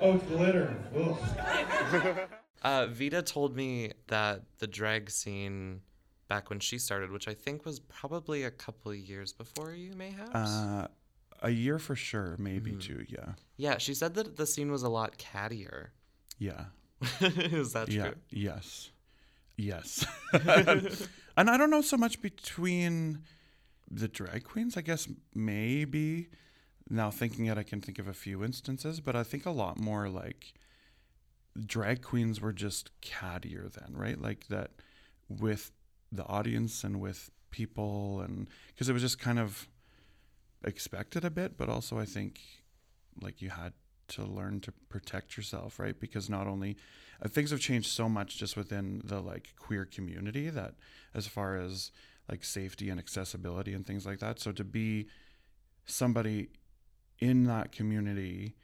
Oh, 0.00 0.16
glitter. 0.16 0.76
Ugh. 0.96 2.18
Uh, 2.62 2.86
Vita 2.86 3.20
told 3.20 3.56
me 3.56 3.90
that 4.06 4.42
the 4.58 4.68
drag 4.68 5.10
scene 5.10 5.80
back 6.28 6.50
when 6.50 6.60
she 6.60 6.78
started, 6.78 7.10
which 7.10 7.26
I 7.26 7.34
think 7.34 7.66
was 7.66 7.80
probably 7.80 8.44
a 8.44 8.50
couple 8.52 8.92
of 8.92 8.96
years 8.96 9.32
before 9.32 9.72
you, 9.72 9.94
mayhaps. 9.96 10.34
uh, 10.36 10.86
a 11.42 11.50
year 11.50 11.80
for 11.80 11.96
sure, 11.96 12.36
maybe 12.38 12.76
two. 12.76 13.04
Yeah, 13.08 13.32
yeah, 13.56 13.78
she 13.78 13.92
said 13.92 14.14
that 14.14 14.36
the 14.36 14.46
scene 14.46 14.70
was 14.70 14.84
a 14.84 14.88
lot 14.88 15.18
cattier. 15.18 15.88
yeah. 16.38 16.66
Is 17.20 17.72
that 17.72 17.88
Yeah. 17.88 18.02
true? 18.10 18.14
Yes. 18.30 18.90
Yes. 19.56 20.06
and 20.32 21.50
I 21.50 21.56
don't 21.56 21.70
know 21.70 21.82
so 21.82 21.96
much 21.96 22.22
between 22.22 23.22
the 23.90 24.08
drag 24.08 24.44
queens. 24.44 24.76
I 24.76 24.82
guess 24.82 25.08
maybe 25.34 26.28
now 26.90 27.10
thinking 27.10 27.46
it, 27.46 27.58
I 27.58 27.62
can 27.62 27.80
think 27.80 27.98
of 27.98 28.08
a 28.08 28.14
few 28.14 28.44
instances, 28.44 29.00
but 29.00 29.14
I 29.16 29.22
think 29.22 29.46
a 29.46 29.50
lot 29.50 29.78
more 29.78 30.08
like 30.08 30.54
drag 31.66 32.02
queens 32.02 32.40
were 32.40 32.52
just 32.52 32.90
cattier 33.00 33.72
then, 33.72 33.94
right? 33.94 34.20
Like 34.20 34.48
that 34.48 34.70
with 35.28 35.72
the 36.10 36.24
audience 36.24 36.84
and 36.84 37.00
with 37.00 37.30
people, 37.50 38.20
and 38.20 38.48
because 38.68 38.88
it 38.88 38.92
was 38.92 39.02
just 39.02 39.18
kind 39.18 39.38
of 39.38 39.68
expected 40.64 41.24
a 41.24 41.30
bit, 41.30 41.56
but 41.56 41.68
also 41.68 41.98
I 41.98 42.04
think 42.04 42.40
like 43.20 43.42
you 43.42 43.50
had 43.50 43.72
to 44.08 44.24
learn 44.24 44.60
to 44.60 44.72
protect 44.88 45.36
yourself, 45.36 45.78
right? 45.78 45.98
Because 45.98 46.30
not 46.30 46.46
only 46.46 46.76
uh, 47.22 47.28
things 47.28 47.50
have 47.50 47.60
changed 47.60 47.90
so 47.90 48.08
much 48.08 48.38
just 48.38 48.56
within 48.56 49.02
the 49.04 49.20
like 49.20 49.54
queer 49.58 49.84
community 49.84 50.48
that 50.48 50.74
as 51.14 51.26
far 51.26 51.56
as 51.56 51.90
like 52.28 52.44
safety 52.44 52.90
and 52.90 52.98
accessibility 52.98 53.72
and 53.72 53.86
things 53.86 54.06
like 54.06 54.18
that. 54.20 54.40
So 54.40 54.52
to 54.52 54.64
be 54.64 55.06
somebody 55.86 56.50
in 57.18 57.44
that 57.44 57.72
community 57.72 58.54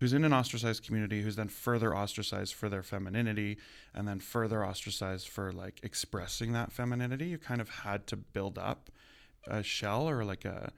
who's 0.00 0.12
in 0.12 0.24
an 0.24 0.32
ostracized 0.32 0.84
community 0.84 1.22
who's 1.22 1.36
then 1.36 1.48
further 1.48 1.94
ostracized 1.94 2.54
for 2.54 2.68
their 2.68 2.84
femininity 2.84 3.58
and 3.92 4.06
then 4.06 4.20
further 4.20 4.64
ostracized 4.64 5.28
for 5.28 5.52
like 5.52 5.80
expressing 5.82 6.52
that 6.52 6.70
femininity 6.70 7.26
you 7.26 7.36
kind 7.36 7.60
of 7.60 7.68
had 7.68 8.06
to 8.06 8.16
build 8.16 8.56
up 8.56 8.90
a 9.46 9.62
shell 9.62 10.08
or 10.08 10.24
like 10.24 10.44
a 10.44 10.72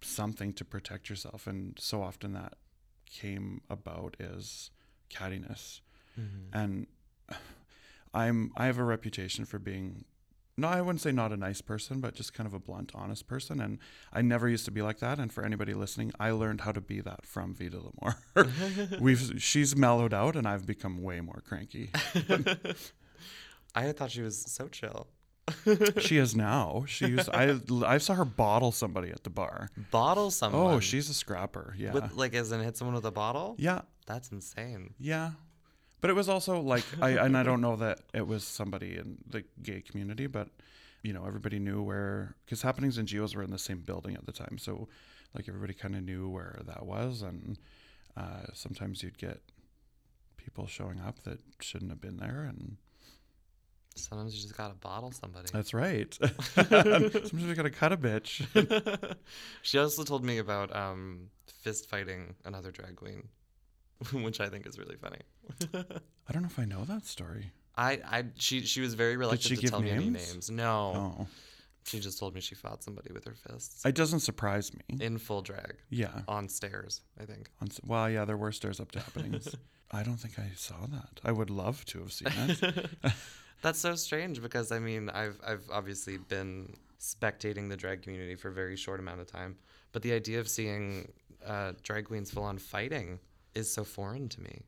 something 0.00 0.52
to 0.54 0.64
protect 0.64 1.08
yourself. 1.08 1.46
And 1.46 1.76
so 1.78 2.02
often 2.02 2.32
that 2.34 2.54
came 3.10 3.60
about 3.70 4.16
is 4.18 4.70
cattiness. 5.10 5.80
Mm-hmm. 6.18 6.58
And 6.58 6.86
i'm 8.14 8.52
i 8.56 8.66
have 8.66 8.78
a 8.78 8.84
reputation 8.84 9.44
for 9.44 9.58
being 9.58 10.04
no 10.56 10.68
i 10.68 10.80
wouldn't 10.80 11.00
say 11.00 11.12
not 11.12 11.32
a 11.32 11.36
nice 11.36 11.60
person 11.60 12.00
but 12.00 12.14
just 12.14 12.32
kind 12.34 12.46
of 12.46 12.54
a 12.54 12.58
blunt 12.58 12.92
honest 12.94 13.26
person 13.26 13.60
and 13.60 13.78
i 14.12 14.20
never 14.22 14.48
used 14.48 14.64
to 14.64 14.70
be 14.70 14.82
like 14.82 14.98
that 14.98 15.18
and 15.18 15.32
for 15.32 15.44
anybody 15.44 15.74
listening 15.74 16.12
i 16.18 16.30
learned 16.30 16.62
how 16.62 16.72
to 16.72 16.80
be 16.80 17.00
that 17.00 17.24
from 17.26 17.54
vita 17.54 17.78
lamore 17.78 19.00
we've 19.00 19.34
she's 19.38 19.76
mellowed 19.76 20.14
out 20.14 20.34
and 20.36 20.46
i've 20.46 20.66
become 20.66 21.02
way 21.02 21.20
more 21.20 21.42
cranky 21.46 21.90
I 23.74 23.92
thought 23.92 24.10
she 24.10 24.22
was 24.22 24.38
so 24.50 24.68
chill. 24.68 25.08
she 25.98 26.16
is 26.16 26.34
now 26.34 26.84
she 26.88 27.06
used 27.06 27.28
i 27.32 27.56
i 27.86 27.98
saw 27.98 28.14
her 28.14 28.24
bottle 28.24 28.72
somebody 28.72 29.10
at 29.10 29.22
the 29.22 29.30
bar 29.30 29.68
Bottle 29.90 30.26
oh, 30.26 30.30
someone. 30.30 30.74
oh 30.74 30.80
she's 30.80 31.08
a 31.08 31.14
scrapper 31.14 31.74
yeah 31.78 31.92
With, 31.92 32.14
like, 32.14 32.34
as 32.34 32.50
in 32.50 32.60
hit 32.62 32.76
someone 32.76 32.94
with 32.96 33.04
a 33.04 33.12
bottle? 33.12 33.54
yeah 33.58 33.82
That's 34.06 34.30
insane. 34.32 34.94
Yeah. 34.98 35.32
But 36.00 36.10
it 36.10 36.14
was 36.14 36.28
also 36.28 36.60
like 36.60 36.84
I 37.00 37.10
and 37.10 37.36
I 37.36 37.42
don't 37.42 37.60
know 37.66 37.76
that 37.76 38.00
it 38.12 38.26
was 38.26 38.44
somebody 38.44 38.96
in 38.96 39.18
the 39.28 39.44
gay 39.62 39.80
community, 39.80 40.26
but 40.26 40.48
you 41.02 41.12
know, 41.12 41.24
everybody 41.26 41.58
knew 41.58 41.82
where 41.82 42.36
because 42.44 42.62
happenings 42.62 42.98
and 42.98 43.08
Gio's 43.08 43.34
were 43.34 43.42
in 43.42 43.50
the 43.50 43.58
same 43.58 43.80
building 43.80 44.14
at 44.14 44.26
the 44.26 44.32
time. 44.32 44.58
So 44.58 44.88
like 45.34 45.48
everybody 45.48 45.74
kind 45.74 45.94
of 45.94 46.02
knew 46.02 46.28
where 46.28 46.60
that 46.66 46.84
was 46.84 47.22
and 47.22 47.58
uh, 48.16 48.46
sometimes 48.54 49.02
you'd 49.02 49.18
get 49.18 49.40
people 50.36 50.66
showing 50.66 51.00
up 51.00 51.22
that 51.24 51.38
shouldn't 51.60 51.90
have 51.90 52.00
been 52.00 52.16
there 52.18 52.46
and 52.48 52.76
Sometimes 53.98 54.34
you 54.34 54.42
just 54.42 54.56
gotta 54.56 54.74
bottle 54.74 55.10
somebody. 55.10 55.48
that's 55.50 55.72
right. 55.72 56.14
sometimes 56.54 57.32
you 57.32 57.54
gotta 57.54 57.70
cut 57.70 57.92
a 57.92 57.96
bitch. 57.96 58.44
she 59.62 59.78
also 59.78 60.04
told 60.04 60.22
me 60.22 60.36
about 60.36 60.74
um, 60.76 61.30
fist 61.62 61.88
fighting 61.88 62.34
another 62.44 62.70
drag 62.70 62.96
queen, 62.96 63.26
which 64.12 64.40
I 64.40 64.48
think 64.48 64.66
is 64.66 64.78
really 64.78 64.96
funny. 64.96 65.18
I 66.28 66.32
don't 66.32 66.42
know 66.42 66.48
if 66.48 66.58
I 66.58 66.64
know 66.64 66.84
that 66.84 67.06
story. 67.06 67.52
I, 67.76 68.00
I, 68.10 68.24
she, 68.38 68.62
she 68.62 68.80
was 68.80 68.94
very 68.94 69.16
reluctant 69.16 69.60
to 69.60 69.68
tell 69.68 69.80
me 69.80 69.90
any 69.90 70.04
names? 70.10 70.32
names. 70.32 70.50
No, 70.50 70.92
Oh. 71.20 71.26
she 71.84 72.00
just 72.00 72.18
told 72.18 72.34
me 72.34 72.40
she 72.40 72.54
fought 72.54 72.82
somebody 72.82 73.12
with 73.12 73.24
her 73.24 73.34
fists 73.34 73.84
It 73.84 73.94
doesn't 73.94 74.20
surprise 74.20 74.72
me. 74.74 74.80
in 75.00 75.18
full 75.18 75.42
drag 75.42 75.76
Yeah. 75.90 76.22
on 76.26 76.48
stairs. 76.48 77.02
I 77.20 77.24
think. 77.26 77.50
On, 77.60 77.68
well, 77.84 78.08
yeah, 78.10 78.24
there 78.24 78.36
were 78.36 78.52
stairs 78.52 78.80
up 78.80 78.92
to 78.92 79.00
happenings. 79.00 79.54
I 79.92 80.02
don't 80.02 80.16
think 80.16 80.38
I 80.38 80.50
saw 80.56 80.86
that. 80.86 81.20
I 81.24 81.32
would 81.32 81.50
love 81.50 81.84
to 81.86 82.00
have 82.00 82.12
seen 82.12 82.28
that. 82.30 82.88
That's 83.62 83.78
so 83.78 83.94
strange 83.94 84.42
because 84.42 84.72
I 84.72 84.78
mean 84.80 85.08
I've 85.10 85.38
I've 85.46 85.62
obviously 85.72 86.16
been 86.18 86.74
spectating 87.00 87.68
the 87.68 87.76
drag 87.76 88.02
community 88.02 88.34
for 88.34 88.48
a 88.48 88.52
very 88.52 88.76
short 88.76 88.98
amount 89.00 89.20
of 89.20 89.26
time, 89.28 89.56
but 89.92 90.02
the 90.02 90.12
idea 90.12 90.40
of 90.40 90.48
seeing 90.48 91.12
uh, 91.44 91.72
drag 91.82 92.06
queens 92.06 92.30
full 92.30 92.42
on 92.42 92.58
fighting 92.58 93.18
is 93.56 93.72
so 93.72 93.84
foreign 93.84 94.28
to 94.28 94.40
me. 94.40 94.62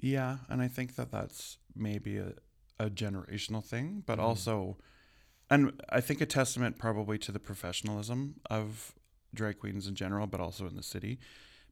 Yeah, 0.00 0.38
and 0.48 0.62
I 0.62 0.68
think 0.68 0.96
that 0.96 1.10
that's 1.10 1.58
maybe 1.76 2.16
a, 2.16 2.32
a 2.78 2.88
generational 2.90 3.62
thing, 3.64 4.02
but 4.06 4.18
also, 4.18 4.78
and 5.50 5.80
I 5.90 6.00
think 6.00 6.20
a 6.20 6.26
testament 6.26 6.78
probably 6.78 7.18
to 7.18 7.32
the 7.32 7.38
professionalism 7.38 8.36
of 8.48 8.94
drag 9.34 9.58
queens 9.58 9.86
in 9.86 9.94
general, 9.94 10.26
but 10.26 10.40
also 10.40 10.66
in 10.66 10.76
the 10.76 10.82
city, 10.82 11.18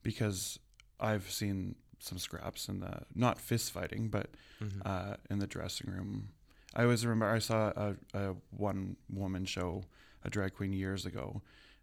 because 0.02 0.58
I've 1.00 1.30
seen 1.30 1.76
some 2.00 2.18
scraps 2.18 2.68
in 2.68 2.80
the 2.80 3.00
not 3.14 3.40
fist 3.40 3.72
fighting, 3.72 4.08
but 4.08 4.28
uh, 4.84 5.14
in 5.30 5.38
the 5.38 5.46
dressing 5.46 5.90
room. 5.90 6.28
I 6.74 6.82
always 6.82 7.04
remember 7.04 7.26
I 7.26 7.38
saw 7.38 7.72
a, 7.76 7.96
a 8.14 8.34
one 8.50 8.96
woman 9.08 9.44
show, 9.46 9.84
a 10.22 10.30
drag 10.30 10.54
queen 10.54 10.72
years 10.72 11.06
ago, 11.06 11.42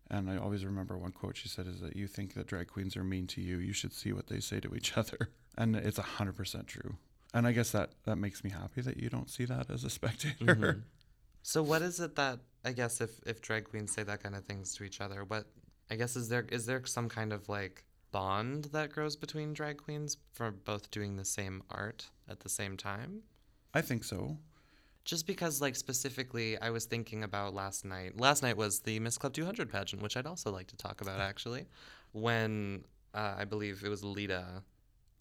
and 0.09 0.29
I 0.29 0.37
always 0.37 0.65
remember 0.65 0.97
one 0.97 1.11
quote 1.11 1.37
she 1.37 1.49
said 1.49 1.67
is 1.67 1.79
that 1.81 1.95
you 1.95 2.07
think 2.07 2.33
that 2.33 2.47
drag 2.47 2.67
queens 2.67 2.95
are 2.95 3.03
mean 3.03 3.27
to 3.27 3.41
you, 3.41 3.57
you 3.57 3.73
should 3.73 3.93
see 3.93 4.13
what 4.13 4.27
they 4.27 4.39
say 4.39 4.59
to 4.59 4.75
each 4.75 4.97
other, 4.97 5.29
and 5.57 5.75
it's 5.75 5.97
hundred 5.97 6.35
percent 6.35 6.67
true. 6.67 6.97
And 7.33 7.45
I 7.45 7.51
guess 7.51 7.71
that 7.71 7.91
that 8.05 8.17
makes 8.17 8.43
me 8.43 8.49
happy 8.49 8.81
that 8.81 8.97
you 8.97 9.09
don't 9.09 9.29
see 9.29 9.45
that 9.45 9.69
as 9.69 9.83
a 9.83 9.89
spectator. 9.99 10.55
Mm-hmm. 10.55 10.79
So 11.47 11.61
what 11.61 11.83
is 11.83 11.99
it 11.99 12.15
that 12.15 12.39
I 12.63 12.71
guess 12.71 13.01
if 13.01 13.19
if 13.23 13.39
drag 13.39 13.65
queens 13.65 13.91
say 13.91 14.01
that 14.01 14.23
kind 14.23 14.33
of 14.33 14.43
things 14.45 14.73
to 14.77 14.83
each 14.83 14.99
other, 14.99 15.23
what 15.25 15.45
I 15.91 15.95
guess 15.95 16.15
is 16.15 16.27
there 16.27 16.47
is 16.49 16.65
there 16.65 16.83
some 16.85 17.07
kind 17.07 17.31
of 17.31 17.47
like 17.47 17.83
bond 18.11 18.65
that 18.71 18.91
grows 18.91 19.15
between 19.15 19.53
drag 19.53 19.77
queens 19.77 20.17
for 20.31 20.49
both 20.49 20.89
doing 20.89 21.17
the 21.17 21.23
same 21.25 21.61
art 21.69 22.09
at 22.27 22.39
the 22.39 22.49
same 22.49 22.77
time? 22.77 23.21
I 23.75 23.81
think 23.81 24.03
so. 24.03 24.39
Just 25.05 25.27
because, 25.27 25.61
like, 25.61 25.75
specifically, 25.75 26.59
I 26.59 26.71
was 26.71 26.85
thinking 26.85 27.23
about 27.23 27.53
last 27.53 27.85
night. 27.85 28.19
Last 28.19 28.41
night 28.41 28.57
was 28.57 28.79
the 28.79 28.99
Miss 28.99 29.17
Club 29.19 29.33
200 29.33 29.69
pageant, 29.71 30.01
which 30.01 30.17
I'd 30.17 30.25
also 30.25 30.51
like 30.51 30.67
to 30.67 30.75
talk 30.75 31.01
about, 31.01 31.19
actually. 31.19 31.67
When 32.11 32.83
uh, 33.13 33.35
I 33.37 33.45
believe 33.45 33.83
it 33.85 33.89
was 33.89 34.03
Lita 34.03 34.63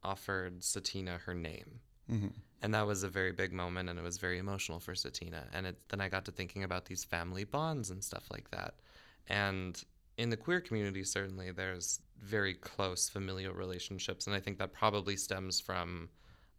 offered 0.03 0.61
Satina 0.61 1.21
her 1.21 1.35
name. 1.35 1.81
hmm 2.09 2.29
And 2.63 2.73
that 2.75 2.87
was 2.87 3.03
a 3.03 3.09
very 3.09 3.33
big 3.33 3.53
moment, 3.53 3.91
and 3.91 3.99
it 3.99 4.03
was 4.03 4.17
very 4.17 4.39
emotional 4.39 4.81
for 4.81 4.95
Satina. 4.95 5.45
And 5.53 5.67
it, 5.67 5.77
then 5.91 6.01
I 6.01 6.09
got 6.09 6.25
to 6.27 6.33
thinking 6.33 6.65
about 6.65 6.87
these 6.87 7.05
family 7.05 7.45
bonds 7.45 7.91
and 7.91 8.03
stuff 8.03 8.25
like 8.31 8.51
that. 8.51 8.75
And 9.29 9.83
in 10.17 10.31
the 10.31 10.37
queer 10.37 10.61
community, 10.61 11.05
certainly, 11.05 11.51
there's 11.51 12.01
very 12.23 12.55
close 12.55 13.09
familial 13.09 13.53
relationships. 13.53 14.27
And 14.27 14.35
I 14.35 14.41
think 14.41 14.59
that 14.59 14.73
probably 14.73 15.17
stems 15.17 15.61
from 15.61 16.09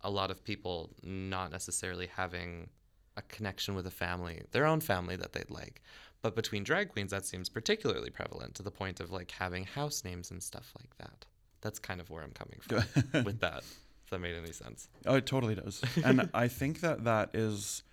a 0.02 0.10
lot 0.10 0.30
of 0.30 0.44
people 0.44 0.92
not 1.04 1.52
necessarily 1.52 2.08
having 2.08 2.70
a 3.18 3.22
connection 3.24 3.76
with 3.76 3.88
a 3.88 3.92
family, 3.92 4.42
their 4.52 4.66
own 4.66 4.80
family 4.80 5.16
that 5.16 5.34
they'd 5.34 5.50
like. 5.50 5.82
But 6.22 6.36
between 6.36 6.64
drag 6.64 6.90
queens, 6.90 7.12
that 7.12 7.26
seems 7.26 7.50
particularly 7.50 8.10
prevalent 8.10 8.56
to 8.56 8.64
the 8.64 8.72
point 8.72 9.00
of 9.00 9.12
like 9.12 9.32
having 9.32 9.64
house 9.64 10.04
names 10.04 10.32
and 10.32 10.42
stuff 10.42 10.74
like 10.80 10.98
that. 10.98 11.26
That's 11.62 11.80
kind 11.80 12.02
of 12.02 12.10
where 12.10 12.24
I'm 12.24 12.32
coming 12.32 12.60
from 12.62 13.24
with 13.26 13.40
that, 13.42 13.64
if 14.04 14.10
that 14.10 14.20
made 14.20 14.36
any 14.36 14.52
sense. 14.52 14.88
Oh, 15.06 15.16
it 15.16 15.26
totally 15.26 15.56
does. 15.56 15.82
And 16.04 16.30
I 16.34 16.48
think 16.48 16.82
that 16.82 17.04
that 17.04 17.30
is 17.34 17.84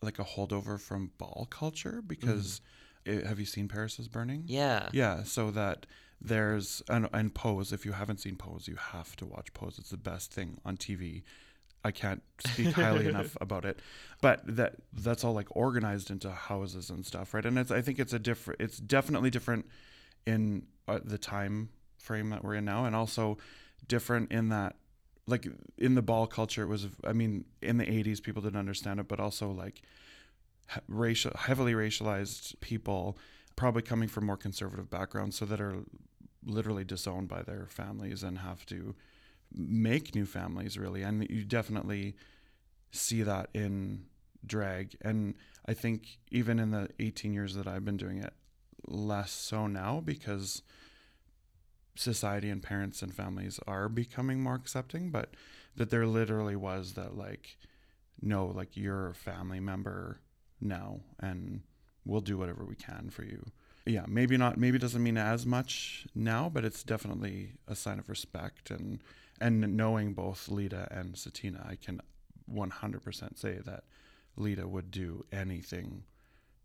like 0.00 0.18
a 0.18 0.24
holdover 0.24 0.80
from 0.80 1.10
ball 1.18 1.46
culture 1.50 2.02
because 2.06 2.60
eh, 3.06 3.26
have 3.26 3.38
you 3.38 3.46
seen 3.46 3.68
Paris 3.68 3.98
is 3.98 4.08
Burning? 4.08 4.44
Yeah. 4.46 4.88
Yeah, 4.92 5.24
so 5.24 5.50
that 5.50 5.86
there's 6.20 6.82
and, 6.88 7.08
and 7.12 7.34
Pose. 7.34 7.72
If 7.72 7.84
you 7.84 7.92
haven't 7.92 8.20
seen 8.20 8.36
Pose, 8.36 8.68
you 8.68 8.76
have 8.76 9.14
to 9.16 9.26
watch 9.26 9.52
Pose. 9.54 9.78
It's 9.78 9.90
the 9.90 9.96
best 9.96 10.32
thing 10.32 10.58
on 10.64 10.76
TV. 10.76 11.22
I 11.84 11.90
can't 11.90 12.22
speak 12.46 12.72
highly 12.72 13.06
enough 13.06 13.36
about 13.40 13.64
it, 13.64 13.80
but 14.20 14.40
that 14.56 14.76
that's 14.92 15.24
all 15.24 15.32
like 15.32 15.48
organized 15.50 16.10
into 16.10 16.30
houses 16.30 16.90
and 16.90 17.06
stuff, 17.06 17.34
right? 17.34 17.44
And 17.44 17.58
it's 17.58 17.70
I 17.70 17.82
think 17.82 17.98
it's 17.98 18.12
a 18.12 18.18
different. 18.18 18.60
It's 18.60 18.78
definitely 18.78 19.30
different 19.30 19.66
in 20.26 20.66
uh, 20.86 20.98
the 21.04 21.18
time 21.18 21.70
frame 21.98 22.30
that 22.30 22.42
we're 22.44 22.54
in 22.54 22.64
now, 22.64 22.84
and 22.84 22.96
also 22.96 23.38
different 23.86 24.32
in 24.32 24.48
that 24.48 24.76
like 25.26 25.46
in 25.76 25.94
the 25.94 26.02
ball 26.02 26.26
culture 26.26 26.62
it 26.62 26.66
was 26.66 26.86
i 27.04 27.12
mean 27.12 27.44
in 27.62 27.76
the 27.76 27.84
80s 27.84 28.22
people 28.22 28.42
didn't 28.42 28.58
understand 28.58 28.98
it 28.98 29.06
but 29.06 29.20
also 29.20 29.50
like 29.50 29.82
racial 30.88 31.32
heavily 31.36 31.74
racialized 31.74 32.58
people 32.60 33.16
probably 33.54 33.82
coming 33.82 34.08
from 34.08 34.26
more 34.26 34.36
conservative 34.36 34.90
backgrounds 34.90 35.36
so 35.36 35.44
that 35.44 35.60
are 35.60 35.84
literally 36.44 36.84
disowned 36.84 37.28
by 37.28 37.42
their 37.42 37.66
families 37.68 38.22
and 38.22 38.38
have 38.38 38.64
to 38.66 38.94
make 39.52 40.14
new 40.14 40.26
families 40.26 40.78
really. 40.78 41.02
And 41.02 41.28
you 41.28 41.44
definitely 41.44 42.16
see 42.90 43.22
that 43.22 43.50
in 43.54 44.06
drag. 44.46 44.96
And 45.02 45.34
i 45.68 45.74
think 45.74 46.18
even 46.30 46.58
in 46.58 46.70
the 46.70 46.88
18 46.98 47.32
years 47.32 47.54
that 47.54 47.68
i've 47.68 47.84
been 47.84 47.96
doing 47.96 48.18
it 48.18 48.32
less 48.86 49.30
so 49.30 49.66
now 49.66 50.00
because 50.04 50.62
society 51.94 52.48
and 52.48 52.62
parents 52.62 53.02
and 53.02 53.14
families 53.14 53.60
are 53.66 53.88
becoming 53.88 54.40
more 54.40 54.54
accepting 54.54 55.10
but 55.10 55.34
that 55.76 55.90
there 55.90 56.06
literally 56.06 56.56
was 56.56 56.94
that 56.94 57.16
like 57.16 57.58
no 58.22 58.46
like 58.46 58.76
you're 58.76 59.08
a 59.08 59.14
family 59.14 59.60
member 59.60 60.20
now 60.60 61.00
and 61.20 61.60
we'll 62.04 62.20
do 62.20 62.38
whatever 62.38 62.64
we 62.64 62.74
can 62.74 63.10
for 63.10 63.24
you. 63.24 63.44
Yeah 63.84 64.04
maybe 64.06 64.36
not 64.36 64.56
maybe 64.56 64.78
doesn't 64.78 65.02
mean 65.02 65.18
as 65.18 65.44
much 65.44 66.06
now 66.14 66.48
but 66.48 66.64
it's 66.64 66.82
definitely 66.82 67.52
a 67.66 67.74
sign 67.74 67.98
of 67.98 68.08
respect 68.08 68.70
and 68.70 69.02
and 69.40 69.76
knowing 69.76 70.12
both 70.12 70.48
lita 70.48 70.88
and 70.90 71.14
satina 71.14 71.68
i 71.68 71.74
can 71.76 72.00
100% 72.52 73.38
say 73.38 73.58
that 73.64 73.84
lita 74.36 74.66
would 74.66 74.90
do 74.90 75.24
anything 75.32 76.04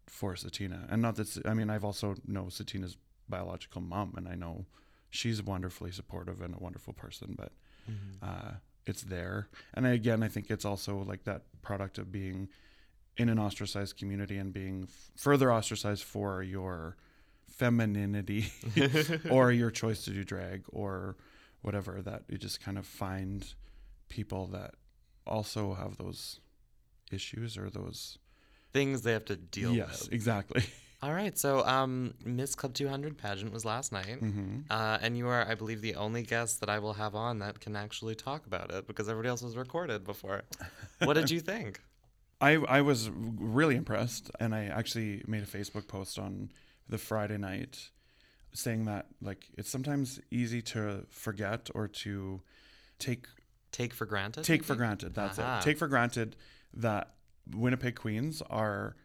for 0.07 0.33
satina. 0.35 0.85
And 0.91 1.01
not 1.01 1.15
that 1.15 1.37
I 1.45 1.53
mean 1.53 1.69
i've 1.69 1.85
also 1.85 2.15
know 2.27 2.43
satina's 2.43 2.97
biological 3.29 3.81
mom 3.81 4.13
and 4.17 4.27
i 4.27 4.35
know 4.35 4.65
she's 5.09 5.41
wonderfully 5.41 5.91
supportive 5.91 6.41
and 6.41 6.55
a 6.55 6.59
wonderful 6.59 6.93
person 6.93 7.35
but 7.37 7.51
uh, 8.21 8.51
it's 8.85 9.01
there. 9.03 9.49
And 9.73 9.85
again 9.85 10.23
i 10.23 10.27
think 10.27 10.49
it's 10.49 10.65
also 10.65 11.03
like 11.03 11.23
that 11.25 11.43
product 11.61 11.97
of 11.97 12.11
being 12.11 12.49
in 13.17 13.29
an 13.29 13.39
ostracized 13.39 13.97
community 13.97 14.37
and 14.37 14.53
being 14.53 14.87
f- 14.87 15.11
further 15.15 15.51
ostracized 15.51 16.03
for 16.03 16.41
your 16.41 16.97
femininity 17.47 18.51
or 19.29 19.51
your 19.51 19.69
choice 19.71 20.03
to 20.05 20.11
do 20.11 20.23
drag 20.23 20.63
or 20.71 21.15
whatever 21.63 22.01
that 22.03 22.23
you 22.29 22.37
just 22.37 22.61
kind 22.61 22.77
of 22.77 22.85
find 22.85 23.55
people 24.09 24.45
that 24.47 24.75
also 25.25 25.73
have 25.73 25.97
those 25.97 26.39
issues 27.11 27.57
or 27.57 27.69
those 27.69 28.19
Things 28.73 29.03
they 29.03 29.13
have 29.13 29.25
to 29.25 29.35
deal 29.35 29.71
yes 29.73 29.87
with. 29.87 29.99
Yes, 30.01 30.09
exactly 30.11 30.63
All 31.03 31.13
right. 31.13 31.37
So, 31.37 31.67
um, 31.67 32.13
Miss 32.23 32.55
Club 32.55 32.73
200 32.73 33.17
pageant 33.17 33.51
was 33.51 33.65
last 33.65 33.91
night. 33.91 34.19
hmm 34.19 34.61
Uh, 34.69 34.97
and 35.01 35.17
you 35.17 35.27
are, 35.27 35.45
I 35.45 35.53
believe, 35.53 35.81
the 35.81 35.95
only 35.95 36.23
guest 36.23 36.61
that 36.61 36.69
I 36.69 36.79
will 36.79 36.93
have 36.93 37.13
on 37.13 37.39
that 37.39 37.59
can 37.59 37.75
actually 37.75 38.15
talk 38.15 38.45
about 38.45 38.71
it 38.71 38.87
because 38.87 39.09
everybody 39.09 39.27
else 39.27 39.41
was 39.41 39.57
recorded 39.57 40.05
before. 40.05 40.43
What 40.99 41.15
did 41.15 41.29
you 41.29 41.41
think? 41.51 41.81
I, 42.39 42.53
I 42.53 42.79
was 42.81 43.09
really 43.09 43.75
impressed 43.75 44.31
and 44.39 44.55
I 44.55 44.65
actually 44.65 45.23
made 45.27 45.43
a 45.43 45.45
Facebook 45.45 45.87
post 45.89 46.17
on 46.17 46.51
the 46.87 46.97
Friday 46.97 47.37
night 47.37 47.89
saying 48.53 48.85
that 48.85 49.07
like 49.21 49.47
it's 49.57 49.69
sometimes 49.69 50.19
easy 50.31 50.61
to 50.61 51.05
forget 51.09 51.69
or 51.75 51.87
to 51.87 52.41
take 52.99 53.25
Take 53.71 53.93
for 53.93 54.05
granted? 54.05 54.43
take 54.43 54.63
for 54.63 54.75
granted 54.75 55.15
that's 55.15 55.39
Aha. 55.39 55.57
it 55.59 55.63
take 55.63 55.77
for 55.79 55.87
granted 55.87 56.35
that 56.75 57.13
Winnipeg 57.51 57.95
Queens 57.95 58.41
are 58.49 58.95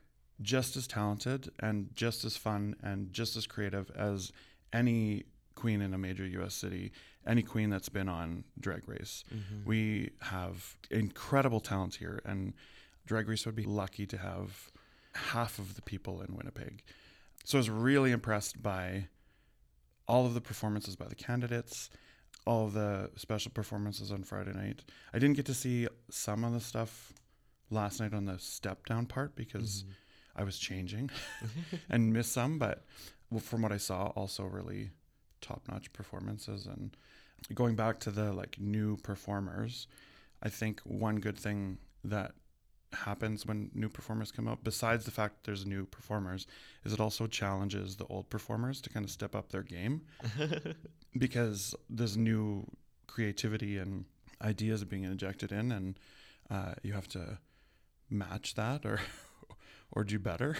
just 0.42 0.76
as 0.76 0.86
talented 0.86 1.50
and 1.58 1.88
just 1.94 2.24
as 2.24 2.36
fun 2.36 2.76
and 2.82 3.12
just 3.12 3.34
as 3.36 3.46
creative 3.46 3.90
as 3.96 4.30
any 4.72 5.24
queen 5.54 5.80
in 5.80 5.92
a 5.94 5.98
major 5.98 6.24
US 6.26 6.54
city 6.54 6.92
any 7.26 7.42
queen 7.42 7.70
that's 7.70 7.88
been 7.88 8.08
on 8.08 8.44
drag 8.60 8.86
race 8.88 9.24
Mm-hmm. 9.34 9.68
we 9.68 10.10
have 10.20 10.76
incredible 10.90 11.60
talent 11.60 11.94
here 11.96 12.20
and 12.26 12.52
drag 13.06 13.26
race 13.28 13.46
would 13.46 13.56
be 13.56 13.64
lucky 13.64 14.04
to 14.06 14.18
have 14.18 14.70
half 15.14 15.58
of 15.58 15.74
the 15.76 15.82
people 15.82 16.20
in 16.20 16.36
Winnipeg 16.36 16.82
so 17.44 17.56
I 17.56 17.60
was 17.60 17.70
really 17.70 18.12
impressed 18.12 18.62
by 18.62 19.08
all 20.08 20.26
of 20.26 20.34
the 20.34 20.40
performances 20.40 20.96
by 20.96 21.06
the 21.06 21.14
candidates, 21.14 21.90
all 22.46 22.66
of 22.66 22.72
the 22.72 23.10
special 23.16 23.50
performances 23.52 24.10
on 24.10 24.22
Friday 24.22 24.52
night. 24.52 24.82
I 25.12 25.18
didn't 25.18 25.36
get 25.36 25.46
to 25.46 25.54
see 25.54 25.86
some 26.10 26.44
of 26.44 26.52
the 26.52 26.60
stuff 26.60 27.12
last 27.70 28.00
night 28.00 28.14
on 28.14 28.24
the 28.24 28.38
step 28.38 28.86
down 28.86 29.06
part 29.06 29.36
because 29.36 29.82
mm-hmm. 29.82 30.40
I 30.40 30.44
was 30.44 30.58
changing 30.58 31.10
and 31.90 32.12
missed 32.12 32.32
some, 32.32 32.58
but 32.58 32.84
from 33.40 33.62
what 33.62 33.72
I 33.72 33.76
saw, 33.76 34.06
also 34.16 34.44
really 34.44 34.90
top 35.40 35.62
notch 35.68 35.92
performances. 35.92 36.66
And 36.66 36.96
going 37.54 37.76
back 37.76 38.00
to 38.00 38.10
the 38.10 38.32
like 38.32 38.58
new 38.58 38.96
performers, 38.96 39.86
I 40.42 40.48
think 40.48 40.80
one 40.84 41.16
good 41.16 41.38
thing 41.38 41.78
that 42.04 42.32
happens 42.92 43.44
when 43.46 43.70
new 43.74 43.88
performers 43.88 44.32
come 44.32 44.48
out, 44.48 44.64
besides 44.64 45.04
the 45.04 45.10
fact 45.10 45.44
there's 45.44 45.66
new 45.66 45.84
performers, 45.86 46.46
is 46.84 46.92
it 46.92 47.00
also 47.00 47.26
challenges 47.26 47.96
the 47.96 48.06
old 48.06 48.30
performers 48.30 48.80
to 48.82 48.90
kind 48.90 49.04
of 49.04 49.10
step 49.10 49.34
up 49.34 49.50
their 49.50 49.62
game? 49.62 50.02
Because 51.16 51.74
there's 51.88 52.18
new 52.18 52.66
creativity 53.06 53.78
and 53.78 54.04
ideas 54.42 54.84
being 54.84 55.04
injected 55.04 55.50
in, 55.52 55.72
and 55.72 55.98
uh, 56.50 56.74
you 56.82 56.92
have 56.92 57.08
to 57.08 57.38
match 58.10 58.54
that 58.54 58.84
or 58.84 59.00
or 59.92 60.04
do 60.04 60.18
better, 60.18 60.56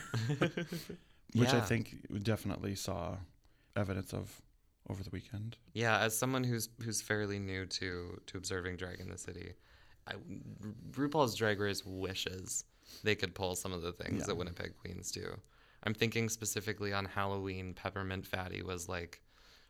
which 1.34 1.52
I 1.52 1.60
think 1.60 1.96
definitely 2.22 2.74
saw 2.74 3.18
evidence 3.76 4.14
of 4.14 4.40
over 4.88 5.02
the 5.02 5.10
weekend. 5.10 5.56
Yeah, 5.74 5.98
as 5.98 6.18
someone 6.18 6.44
who's 6.44 6.70
who's 6.82 7.02
fairly 7.02 7.38
new 7.38 7.66
to 7.66 8.20
to 8.26 8.38
observing 8.38 8.76
drag 8.76 9.00
in 9.00 9.10
the 9.10 9.18
city, 9.18 9.52
I, 10.09 10.14
RuPaul's 10.92 11.35
Drag 11.35 11.61
Race 11.61 11.85
wishes 11.85 12.64
they 13.05 13.14
could 13.14 13.35
pull 13.35 13.55
some 13.55 13.73
of 13.73 13.83
the 13.83 13.92
things 13.92 14.21
Yeah. 14.21 14.27
that 14.27 14.37
Winnipeg 14.37 14.73
Queens 14.81 15.11
do. 15.11 15.38
I'm 15.85 15.94
thinking 15.94 16.29
specifically 16.29 16.92
on 16.92 17.05
Halloween. 17.05 17.75
Peppermint 17.75 18.27
Fatty 18.27 18.62
was 18.62 18.88
like, 18.88 19.21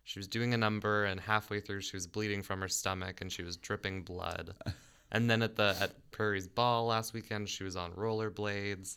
she 0.04 0.18
was 0.18 0.26
doing 0.28 0.54
a 0.54 0.56
number, 0.56 1.04
and 1.04 1.20
halfway 1.20 1.60
through, 1.60 1.82
she 1.82 1.96
was 1.96 2.06
bleeding 2.06 2.42
from 2.42 2.60
her 2.62 2.68
stomach, 2.68 3.20
and 3.20 3.30
she 3.30 3.42
was 3.42 3.56
dripping 3.58 4.02
blood. 4.04 4.54
and 5.12 5.28
then 5.28 5.42
at 5.42 5.56
the 5.56 5.76
at 5.80 5.92
Prairie's 6.12 6.46
Ball 6.48 6.86
last 6.86 7.12
weekend, 7.12 7.48
she 7.48 7.64
was 7.64 7.76
on 7.76 7.92
rollerblades. 7.92 8.96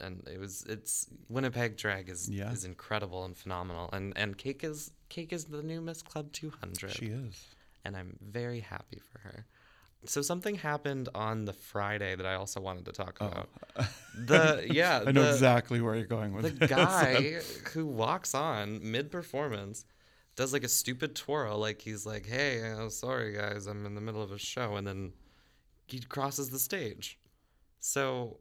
And 0.00 0.26
it 0.32 0.38
was 0.40 0.64
it's 0.68 1.06
Winnipeg 1.28 1.76
drag 1.76 2.08
is 2.08 2.28
Yeah. 2.30 2.50
is 2.50 2.64
incredible 2.64 3.24
and 3.24 3.36
phenomenal 3.36 3.90
and 3.92 4.16
and 4.16 4.38
Cake 4.38 4.64
is 4.64 4.92
Cake 5.10 5.32
is 5.32 5.44
the 5.46 5.62
new 5.62 5.80
Miss 5.82 6.00
Club 6.00 6.32
200 6.32 6.92
She 6.92 7.06
is. 7.06 7.44
and 7.84 7.96
I'm 7.96 8.16
very 8.22 8.60
happy 8.60 9.00
for 9.12 9.18
her. 9.18 9.46
So 10.06 10.22
something 10.22 10.54
happened 10.54 11.08
on 11.14 11.44
the 11.44 11.52
Friday 11.52 12.14
that 12.16 12.24
I 12.24 12.34
also 12.34 12.60
wanted 12.60 12.86
to 12.86 12.92
talk 12.92 13.20
about. 13.20 13.48
The 14.14 14.66
yeah, 14.70 15.04
I 15.06 15.12
know 15.12 15.22
the, 15.22 15.30
exactly 15.30 15.80
where 15.80 15.94
you're 15.94 16.06
going 16.06 16.32
with 16.32 16.44
the 16.44 16.50
this. 16.52 16.70
guy 16.70 17.40
who 17.72 17.86
walks 17.86 18.34
on 18.34 18.80
mid 18.82 19.10
performance 19.10 19.84
does 20.36 20.52
like 20.52 20.64
a 20.64 20.68
stupid 20.68 21.14
twirl, 21.14 21.58
like 21.58 21.82
he's 21.82 22.06
like, 22.06 22.24
"Hey, 22.26 22.62
uh, 22.62 22.88
sorry 22.88 23.34
guys, 23.34 23.66
I'm 23.66 23.84
in 23.84 23.94
the 23.94 24.00
middle 24.00 24.22
of 24.22 24.32
a 24.32 24.38
show," 24.38 24.76
and 24.76 24.86
then 24.86 25.12
he 25.86 26.00
crosses 26.00 26.48
the 26.50 26.58
stage. 26.58 27.18
So, 27.80 28.38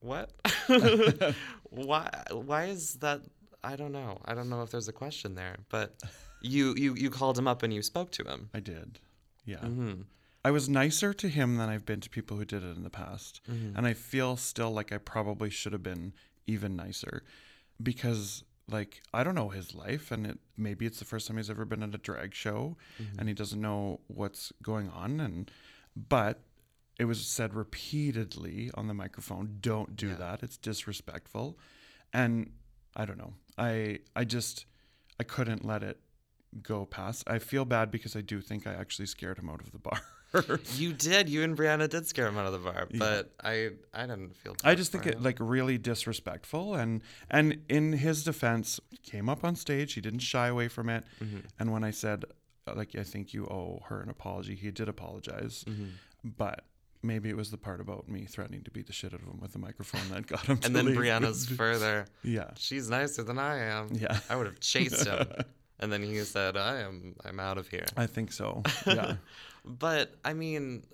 what? 0.00 0.32
why? 1.70 2.10
Why 2.32 2.64
is 2.66 2.94
that? 2.96 3.22
I 3.64 3.76
don't 3.76 3.92
know. 3.92 4.20
I 4.24 4.34
don't 4.34 4.48
know 4.50 4.62
if 4.62 4.70
there's 4.70 4.88
a 4.88 4.92
question 4.92 5.34
there, 5.34 5.56
but 5.70 5.96
you 6.42 6.74
you 6.76 6.94
you 6.94 7.08
called 7.10 7.38
him 7.38 7.48
up 7.48 7.62
and 7.62 7.72
you 7.72 7.82
spoke 7.82 8.10
to 8.12 8.24
him. 8.24 8.50
I 8.52 8.60
did. 8.60 8.98
Yeah. 9.46 9.58
hmm 9.58 10.02
I 10.48 10.50
was 10.50 10.66
nicer 10.68 11.12
to 11.22 11.28
him 11.28 11.56
than 11.58 11.68
I've 11.68 11.84
been 11.90 12.00
to 12.00 12.08
people 12.18 12.36
who 12.38 12.44
did 12.44 12.62
it 12.68 12.76
in 12.76 12.82
the 12.84 12.90
past. 13.04 13.40
Mm-hmm. 13.50 13.76
And 13.76 13.86
I 13.86 13.92
feel 13.94 14.36
still 14.36 14.70
like 14.78 14.90
I 14.92 14.98
probably 14.98 15.50
should 15.50 15.74
have 15.74 15.82
been 15.82 16.14
even 16.46 16.74
nicer 16.84 17.22
because 17.82 18.44
like 18.76 19.00
I 19.12 19.24
don't 19.24 19.34
know 19.34 19.50
his 19.50 19.74
life 19.74 20.10
and 20.10 20.26
it 20.26 20.38
maybe 20.56 20.86
it's 20.86 20.98
the 20.98 21.04
first 21.04 21.26
time 21.26 21.36
he's 21.36 21.50
ever 21.50 21.64
been 21.64 21.82
at 21.82 21.94
a 21.94 21.98
drag 21.98 22.34
show 22.34 22.76
Mm-hmm. 23.02 23.18
and 23.18 23.28
he 23.28 23.34
doesn't 23.34 23.60
know 23.60 24.00
what's 24.06 24.52
going 24.62 24.88
on 24.90 25.20
and 25.20 25.50
but 25.94 26.40
it 26.98 27.04
was 27.04 27.20
said 27.24 27.54
repeatedly 27.54 28.70
on 28.74 28.88
the 28.88 28.94
microphone 28.94 29.58
don't 29.60 29.96
do 29.96 30.08
Yeah. 30.08 30.14
that 30.16 30.42
it's 30.42 30.56
disrespectful 30.56 31.58
and 32.12 32.50
I 32.96 33.04
don't 33.04 33.18
know 33.18 33.34
I 33.56 34.00
I 34.16 34.24
just 34.24 34.66
I 35.20 35.24
couldn't 35.24 35.64
let 35.64 35.82
it 35.82 35.98
go 36.62 36.84
past. 36.86 37.24
I 37.28 37.38
feel 37.38 37.64
bad 37.64 37.90
because 37.90 38.16
I 38.16 38.20
do 38.20 38.40
think 38.40 38.66
I 38.66 38.72
actually 38.74 39.06
scared 39.06 39.38
him 39.38 39.48
out 39.50 39.60
of 39.60 39.72
the 39.72 39.78
bar. 39.78 40.00
You 40.76 40.92
did. 40.92 41.30
You 41.30 41.42
and 41.42 41.56
Brianna 41.56 41.88
did 41.88 42.06
scare 42.06 42.26
him 42.28 42.36
out 42.36 42.44
of 42.44 42.52
the 42.52 42.58
bar, 42.58 42.86
but 42.92 43.32
I 43.42 43.70
I 43.94 44.02
didn't 44.06 44.36
feel. 44.36 44.56
I 44.62 44.74
just 44.74 44.92
think 44.92 45.04
for 45.04 45.08
it 45.10 45.22
like 45.22 45.38
really 45.40 45.78
disrespectful 45.78 46.74
and 46.74 47.00
and 47.30 47.62
in 47.70 47.94
his 47.94 48.24
defense 48.24 48.78
came 49.02 49.30
up 49.30 49.42
on 49.42 49.56
stage 49.56 49.94
he 49.94 50.02
didn't 50.02 50.18
shy 50.18 50.48
away 50.48 50.68
from 50.68 50.90
it 50.90 51.04
Mm-hmm. 51.24 51.38
and 51.58 51.72
when 51.72 51.82
I 51.82 51.92
said 51.92 52.26
uh, 52.66 52.74
like 52.76 52.94
I 52.94 53.04
think 53.04 53.32
you 53.32 53.46
owe 53.46 53.80
her 53.86 54.02
an 54.02 54.10
apology 54.10 54.54
he 54.54 54.70
did 54.70 54.86
apologize 54.90 55.64
Mm-hmm. 55.66 56.28
but 56.36 56.66
maybe 57.02 57.30
it 57.30 57.36
was 57.36 57.50
the 57.50 57.56
part 57.56 57.80
about 57.80 58.06
me 58.06 58.26
threatening 58.26 58.62
to 58.64 58.70
beat 58.70 58.86
the 58.86 58.92
shit 58.92 59.14
out 59.14 59.20
of 59.22 59.26
him 59.26 59.40
with 59.40 59.54
a 59.54 59.58
microphone 59.58 60.06
that 60.10 60.26
got 60.26 60.44
him 60.44 60.58
And 60.64 60.76
then 60.76 60.84
leave. 60.86 60.96
Brianna's 60.98 61.46
further. 61.48 62.04
yeah 62.22 62.50
She's 62.56 62.90
nicer 62.90 63.22
than 63.22 63.38
I 63.38 63.60
am. 63.60 63.88
Yeah. 63.94 64.18
I 64.28 64.36
would 64.36 64.46
have 64.46 64.60
chased 64.60 65.06
him. 65.06 65.26
And 65.80 65.92
then 65.92 66.02
he 66.02 66.18
said, 66.20 66.56
"I 66.56 66.80
am. 66.80 67.14
I'm 67.24 67.40
out 67.40 67.58
of 67.58 67.68
here." 67.68 67.86
I 67.96 68.06
think 68.06 68.32
so 68.32 68.62
yeah 68.86 69.16
But 69.64 70.16
I 70.24 70.32
mean, 70.34 70.84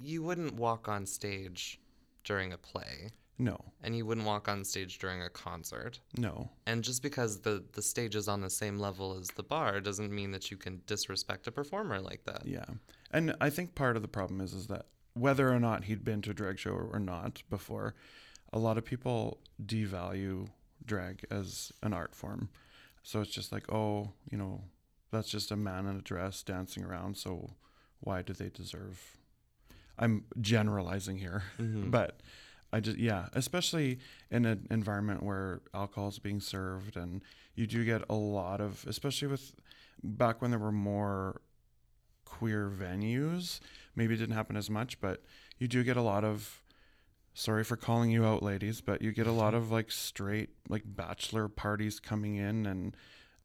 you 0.00 0.22
wouldn't 0.22 0.54
walk 0.54 0.88
on 0.88 1.06
stage 1.06 1.80
during 2.24 2.52
a 2.52 2.58
play, 2.58 3.10
no 3.38 3.58
and 3.82 3.96
you 3.96 4.06
wouldn't 4.06 4.26
walk 4.26 4.48
on 4.48 4.64
stage 4.64 4.98
during 4.98 5.22
a 5.22 5.28
concert. 5.28 6.00
no 6.16 6.50
And 6.66 6.82
just 6.84 7.02
because 7.02 7.40
the 7.40 7.64
the 7.72 7.82
stage 7.82 8.14
is 8.16 8.28
on 8.28 8.40
the 8.40 8.50
same 8.50 8.78
level 8.78 9.16
as 9.18 9.28
the 9.28 9.42
bar 9.42 9.80
doesn't 9.80 10.12
mean 10.12 10.30
that 10.32 10.50
you 10.50 10.56
can 10.56 10.80
disrespect 10.86 11.46
a 11.46 11.52
performer 11.52 12.00
like 12.00 12.24
that. 12.24 12.46
Yeah, 12.46 12.66
and 13.10 13.34
I 13.40 13.50
think 13.50 13.74
part 13.74 13.96
of 13.96 14.02
the 14.02 14.08
problem 14.08 14.40
is 14.40 14.52
is 14.54 14.66
that 14.68 14.86
whether 15.14 15.52
or 15.52 15.60
not 15.60 15.84
he'd 15.84 16.04
been 16.04 16.22
to 16.22 16.30
a 16.30 16.34
drag 16.34 16.58
show 16.58 16.72
or 16.72 16.98
not 16.98 17.42
before, 17.50 17.94
a 18.52 18.58
lot 18.58 18.78
of 18.78 18.84
people 18.84 19.38
devalue 19.64 20.48
drag 20.84 21.24
as 21.30 21.72
an 21.82 21.92
art 21.92 22.14
form. 22.14 22.48
So 23.04 23.20
it's 23.20 23.30
just 23.30 23.52
like, 23.52 23.70
oh, 23.70 24.10
you 24.30 24.38
know, 24.38 24.62
that's 25.12 25.28
just 25.28 25.52
a 25.52 25.56
man 25.56 25.86
in 25.86 25.96
a 25.96 26.00
dress 26.00 26.42
dancing 26.42 26.82
around. 26.82 27.16
So 27.16 27.50
why 28.00 28.22
do 28.22 28.32
they 28.32 28.48
deserve? 28.48 29.18
I'm 29.98 30.24
generalizing 30.40 31.18
here, 31.18 31.44
mm-hmm. 31.60 31.90
but 31.90 32.20
I 32.72 32.80
just 32.80 32.98
yeah, 32.98 33.26
especially 33.34 34.00
in 34.30 34.46
an 34.46 34.66
environment 34.70 35.22
where 35.22 35.60
alcohol 35.72 36.08
is 36.08 36.18
being 36.18 36.40
served, 36.40 36.96
and 36.96 37.22
you 37.54 37.66
do 37.66 37.84
get 37.84 38.02
a 38.08 38.14
lot 38.14 38.60
of, 38.60 38.84
especially 38.88 39.28
with 39.28 39.54
back 40.02 40.42
when 40.42 40.50
there 40.50 40.58
were 40.58 40.72
more 40.72 41.40
queer 42.24 42.68
venues. 42.68 43.60
Maybe 43.94 44.14
it 44.14 44.16
didn't 44.16 44.34
happen 44.34 44.56
as 44.56 44.68
much, 44.68 45.00
but 45.00 45.22
you 45.58 45.68
do 45.68 45.84
get 45.84 45.96
a 45.96 46.02
lot 46.02 46.24
of. 46.24 46.62
Sorry 47.34 47.64
for 47.64 47.76
calling 47.76 48.10
you 48.10 48.24
out, 48.24 48.42
ladies, 48.42 48.80
but 48.80 49.02
you 49.02 49.10
get 49.10 49.26
a 49.26 49.32
lot 49.32 49.54
of 49.54 49.70
like 49.70 49.90
straight 49.90 50.50
like 50.68 50.82
bachelor 50.86 51.48
parties 51.48 51.98
coming 51.98 52.36
in, 52.36 52.64
and 52.64 52.96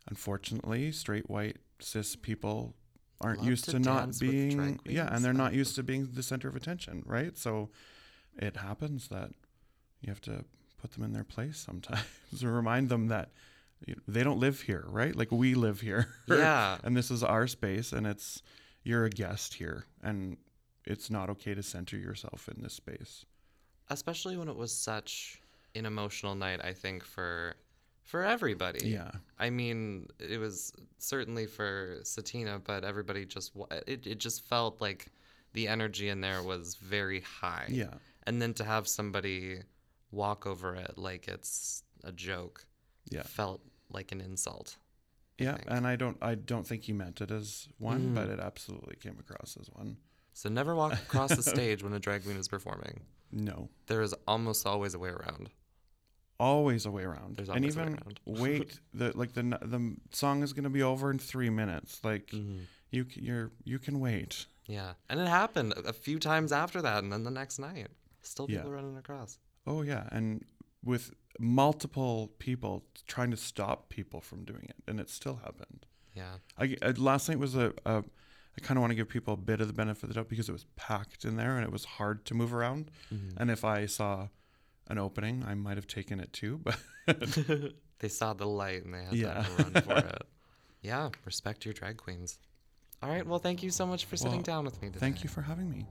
unfortunately, 0.08 0.92
straight 0.92 1.30
white 1.30 1.58
cis 1.80 2.16
people 2.16 2.76
aren't 3.22 3.40
Love 3.40 3.50
used 3.50 3.66
to 3.66 3.72
to, 3.72 3.80
not 3.80 4.18
being 4.20 4.80
yeah, 4.86 5.14
and 5.14 5.26
they're 5.26 5.34
not 5.34 5.54
used 5.54 5.76
to 5.76 5.84
being 5.84 6.08
the 6.14 6.24
center 6.24 6.48
of 6.48 6.56
attention, 6.56 7.04
right? 7.06 7.38
So 7.38 7.70
it 8.38 8.58
happens 8.58 9.08
that 9.10 9.32
you 10.02 10.10
have 10.10 10.22
to 10.22 10.46
put 10.80 10.92
them 10.92 11.04
in 11.04 11.14
their 11.14 11.24
place 11.24 11.58
sometimes 11.58 12.04
and 12.42 12.56
remind 12.56 12.90
them 12.90 13.08
that 13.08 13.32
you 13.86 13.96
know, 13.96 14.02
they 14.08 14.24
don't 14.24 14.40
live 14.40 14.62
here, 14.62 14.86
right? 14.88 15.16
Like 15.16 15.32
we 15.32 15.56
live 15.56 15.82
here. 15.82 16.08
Yeah. 16.28 16.78
and 16.84 16.96
this 16.96 17.12
is 17.12 17.24
our 17.24 17.48
space 17.48 17.92
and 17.92 18.06
it's 18.08 18.42
you're 18.84 19.06
a 19.06 19.10
guest 19.10 19.56
here 19.56 19.86
and 20.02 20.38
it's 20.86 21.10
not 21.10 21.30
okay 21.30 21.54
to 21.54 21.64
center 21.64 21.98
yourself 21.98 22.50
in 22.54 22.62
this 22.62 22.74
space. 22.74 23.26
Especially 23.90 24.38
when 24.38 24.48
it 24.48 24.56
was 24.56 24.72
such 24.72 25.42
an 25.76 25.86
emotional 25.86 26.36
night, 26.36 26.64
I 26.64 26.74
think 26.74 27.04
for 27.04 27.56
for 28.04 28.24
everybody. 28.24 28.90
Yeah. 28.90 29.12
I 29.38 29.52
mean, 29.52 30.08
it 30.20 30.40
was 30.40 30.74
certainly 30.98 31.46
for 31.46 32.00
Satina, 32.04 32.60
but 32.64 32.84
everybody 32.84 33.26
just 33.26 33.52
it 33.88 34.08
it 34.08 34.18
just 34.20 34.46
felt 34.48 34.82
like 34.82 35.08
the 35.54 35.68
energy 35.68 36.10
in 36.10 36.22
there 36.22 36.42
was 36.44 36.76
very 36.76 37.22
high. 37.22 37.68
Yeah. 37.70 37.94
And 38.26 38.42
then 38.42 38.54
to 38.56 38.64
have 38.64 38.88
somebody 38.88 39.60
walk 40.12 40.48
over 40.48 40.76
it 40.76 40.98
like 40.98 41.28
it's 41.28 41.84
a 42.04 42.12
joke 42.12 42.66
Yeah. 43.10 43.24
felt 43.24 43.62
like 43.92 44.12
an 44.12 44.22
insult. 44.22 44.78
Yeah, 45.38 45.56
think. 45.56 45.68
and 45.70 45.88
I 45.88 45.96
don't 45.96 46.18
I 46.22 46.36
don't 46.36 46.68
think 46.68 46.84
he 46.84 46.94
meant 46.94 47.22
it 47.22 47.32
as 47.32 47.68
one, 47.78 48.14
but 48.14 48.28
mm. 48.28 48.34
it 48.34 48.40
absolutely 48.40 48.96
came 48.96 49.18
across 49.20 49.58
as 49.60 49.68
one. 49.70 49.98
So 50.34 50.50
never 50.50 50.76
walk 50.76 50.94
across 50.94 51.36
the 51.36 51.44
stage 51.56 51.84
when 51.84 51.94
a 51.94 52.00
drag 52.00 52.24
queen 52.24 52.38
is 52.38 52.48
performing. 52.48 53.02
No. 53.32 53.70
There 53.88 54.02
is 54.02 54.14
almost 54.28 54.66
always 54.66 54.94
a 54.94 55.00
way 55.00 55.10
around. 55.10 55.50
always 56.40 56.86
a 56.86 56.92
way 56.92 57.04
around. 57.04 57.36
There's 57.36 57.50
and 57.50 57.58
always 57.60 57.76
a 57.76 57.80
way 57.80 57.86
even 57.86 57.94
around. 57.96 58.20
wait, 58.26 58.80
the 58.94 59.18
like 59.18 59.34
the 59.34 59.44
the 59.62 59.96
song 60.12 60.42
is 60.44 60.54
going 60.54 60.64
to 60.64 60.70
be 60.70 60.84
over 60.84 61.12
in 61.12 61.20
3 61.20 61.50
minutes. 61.50 62.00
Like 62.04 62.28
Mm-hmm. 62.28 62.60
you 62.92 63.06
c- 63.12 63.22
you're 63.22 63.52
you 63.64 63.80
can 63.80 64.00
wait. 64.00 64.46
Yeah. 64.66 64.94
And 65.10 65.20
it 65.20 65.28
happened 65.28 65.74
a 65.74 65.90
a 65.90 65.94
few 65.94 66.18
times 66.20 66.52
after 66.52 66.82
that 66.82 67.04
and 67.04 67.12
then 67.12 67.24
the 67.24 67.32
next 67.32 67.60
night. 67.60 67.88
Still 68.22 68.48
Yeah. 68.50 68.58
people 68.58 68.72
running 68.72 68.98
across. 68.98 69.38
Oh 69.68 69.82
yeah, 69.82 70.08
and 70.12 70.46
with 70.84 71.12
multiple 71.40 72.32
people 72.40 72.84
trying 73.08 73.32
to 73.32 73.38
stop 73.38 73.90
people 73.90 74.22
from 74.22 74.44
doing 74.46 74.66
it 74.70 74.76
and 74.88 75.00
it 75.00 75.10
still 75.10 75.38
happened. 75.44 75.86
Yeah. 76.14 76.36
I, 76.58 76.76
I- 76.82 76.92
last 76.98 77.28
night 77.30 77.40
was 77.40 77.56
a, 77.56 77.74
a 77.86 78.04
I 78.58 78.62
kind 78.62 78.78
of 78.78 78.82
want 78.82 78.92
to 78.92 78.96
give 78.96 79.08
people 79.10 79.34
a 79.34 79.38
bit 79.38 79.62
of 79.62 79.68
the 79.68 79.74
benefit 79.74 80.04
of 80.04 80.10
the 80.10 80.16
doubt 80.16 80.28
because 80.30 80.50
it 80.50 80.52
was 80.52 80.66
packed 80.76 81.24
in 81.24 81.36
there 81.38 81.56
and 81.56 81.64
it 81.64 81.72
was 81.72 81.86
hard 81.86 82.26
to 82.26 82.34
move 82.34 82.54
around. 82.54 82.92
Mm-hmm. 83.14 83.38
And 83.42 83.50
if 83.52 83.64
I 83.64 83.86
saw 83.86 84.28
an 84.88 84.98
opening, 84.98 85.46
I 85.48 85.54
might 85.54 85.78
have 85.78 85.88
taken 85.88 86.20
it 86.20 86.34
too, 86.34 86.60
but 86.64 86.78
They 88.00 88.08
saw 88.10 88.34
the 88.34 88.48
light 88.48 88.84
and 88.86 88.94
they 88.94 89.04
had 89.04 89.14
Yeah. 89.14 89.44
to 89.44 89.64
run 89.64 89.74
for 89.84 89.98
it. 89.98 90.22
Yeah, 90.82 91.10
respect 91.26 91.66
your 91.66 91.74
drag 91.74 91.98
queens. 91.98 92.40
All 93.04 93.10
right, 93.10 93.26
well, 93.28 93.40
thank 93.40 93.62
you 93.64 93.70
so 93.70 93.86
much 93.86 94.06
for 94.06 94.16
sitting 94.16 94.36
Well, 94.38 94.44
down 94.44 94.64
with 94.66 94.82
me 94.82 94.88
today. 94.88 95.00
thank 95.00 95.24
you 95.24 95.30
for 95.30 95.42
having 95.42 95.70
me. 95.70 95.86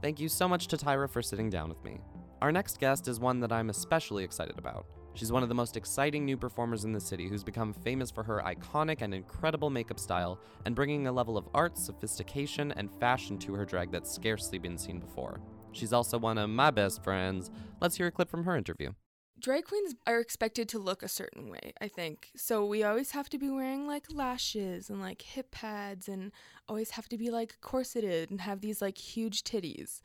Thank 0.00 0.18
you 0.20 0.28
so 0.28 0.48
much 0.48 0.66
to 0.68 0.76
Tyra 0.76 1.08
for 1.10 1.22
sitting 1.22 1.48
down 1.50 1.68
with 1.68 1.82
me. 1.84 2.00
Our 2.40 2.50
next 2.50 2.78
guest 2.80 3.06
is 3.08 3.20
one 3.20 3.38
that 3.40 3.52
I'm 3.52 3.70
especially 3.70 4.24
excited 4.24 4.58
about. 4.58 4.86
She's 5.14 5.30
one 5.30 5.42
of 5.42 5.48
the 5.48 5.54
most 5.54 5.76
exciting 5.76 6.24
new 6.24 6.36
performers 6.36 6.84
in 6.84 6.92
the 6.92 7.00
city 7.00 7.28
who's 7.28 7.44
become 7.44 7.72
famous 7.72 8.10
for 8.10 8.22
her 8.22 8.42
iconic 8.44 9.02
and 9.02 9.12
incredible 9.12 9.68
makeup 9.68 10.00
style 10.00 10.38
and 10.64 10.74
bringing 10.74 11.06
a 11.06 11.12
level 11.12 11.36
of 11.36 11.48
art, 11.52 11.76
sophistication, 11.76 12.72
and 12.72 12.90
fashion 12.98 13.38
to 13.38 13.54
her 13.54 13.64
drag 13.66 13.90
that's 13.90 14.10
scarcely 14.10 14.58
been 14.58 14.78
seen 14.78 14.98
before. 14.98 15.40
She's 15.72 15.92
also 15.92 16.18
one 16.18 16.38
of 16.38 16.48
my 16.50 16.70
best 16.70 17.04
friends. 17.04 17.50
Let's 17.80 17.96
hear 17.96 18.06
a 18.06 18.10
clip 18.10 18.30
from 18.30 18.44
her 18.44 18.56
interview. 18.56 18.92
drag 19.38 19.64
queens 19.64 19.94
are 20.06 20.20
expected 20.20 20.68
to 20.68 20.78
look 20.78 21.02
a 21.02 21.08
certain 21.08 21.50
way, 21.50 21.72
I 21.80 21.88
think. 21.88 22.30
So 22.36 22.64
we 22.64 22.84
always 22.84 23.10
have 23.10 23.28
to 23.30 23.38
be 23.38 23.50
wearing 23.50 23.86
like 23.88 24.06
lashes 24.12 24.88
and 24.88 25.00
like 25.00 25.20
hip 25.22 25.50
pads 25.50 26.08
and 26.08 26.30
always 26.68 26.90
have 26.92 27.08
to 27.08 27.18
be 27.18 27.28
like 27.30 27.60
corseted 27.60 28.30
and 28.30 28.40
have 28.40 28.60
these 28.60 28.80
like 28.80 28.96
huge 28.96 29.42
titties. 29.42 30.00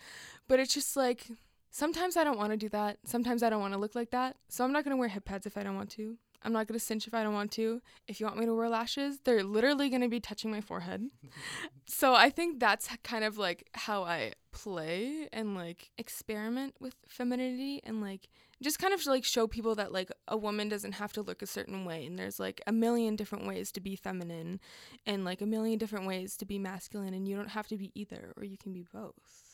But 0.47 0.59
it's 0.59 0.73
just 0.73 0.97
like 0.97 1.27
sometimes 1.77 2.17
I 2.17 2.23
don't 2.23 2.39
want 2.39 2.51
to 2.51 2.57
do 2.57 2.69
that. 2.69 2.97
Sometimes 3.05 3.43
I 3.43 3.51
don't 3.51 3.61
want 3.61 3.73
to 3.75 3.79
look 3.79 3.93
like 3.93 4.09
that. 4.09 4.35
So 4.49 4.63
I'm 4.63 4.71
not 4.71 4.83
going 4.83 4.95
to 4.95 4.99
wear 4.99 5.09
hip 5.09 5.25
pads 5.25 5.45
if 5.45 5.57
I 5.57 5.63
don't 5.63 5.75
want 5.75 5.91
to. 5.91 6.17
I'm 6.43 6.53
not 6.53 6.67
going 6.67 6.79
to 6.79 6.83
cinch 6.83 7.07
if 7.07 7.13
I 7.13 7.23
don't 7.23 7.33
want 7.33 7.51
to. 7.53 7.81
If 8.07 8.19
you 8.19 8.25
want 8.25 8.39
me 8.39 8.45
to 8.45 8.55
wear 8.55 8.69
lashes, 8.69 9.19
they're 9.23 9.43
literally 9.43 9.89
going 9.89 10.01
to 10.01 10.07
be 10.07 10.19
touching 10.19 10.49
my 10.49 10.61
forehead. 10.61 11.07
so 11.85 12.15
I 12.15 12.29
think 12.31 12.59
that's 12.59 12.89
kind 13.03 13.23
of 13.23 13.37
like 13.37 13.69
how 13.73 14.03
I 14.03 14.33
play 14.51 15.29
and 15.31 15.53
like 15.55 15.91
experiment 15.99 16.75
with 16.79 16.95
femininity 17.07 17.81
and 17.83 18.01
like 18.01 18.27
just 18.63 18.79
kind 18.79 18.93
of 18.93 19.05
like 19.05 19.23
show 19.23 19.45
people 19.45 19.75
that 19.75 19.91
like 19.91 20.09
a 20.27 20.37
woman 20.37 20.69
doesn't 20.69 20.93
have 20.93 21.13
to 21.13 21.21
look 21.21 21.43
a 21.43 21.47
certain 21.47 21.85
way 21.85 22.05
and 22.07 22.17
there's 22.17 22.39
like 22.39 22.59
a 22.65 22.71
million 22.71 23.15
different 23.15 23.45
ways 23.45 23.71
to 23.73 23.79
be 23.79 23.95
feminine 23.95 24.59
and 25.05 25.23
like 25.23 25.41
a 25.41 25.45
million 25.45 25.77
different 25.77 26.07
ways 26.07 26.35
to 26.37 26.45
be 26.45 26.57
masculine 26.57 27.13
and 27.13 27.27
you 27.27 27.35
don't 27.35 27.49
have 27.49 27.67
to 27.67 27.77
be 27.77 27.91
either 27.93 28.33
or 28.35 28.43
you 28.43 28.57
can 28.57 28.73
be 28.73 28.83
both. 28.91 29.46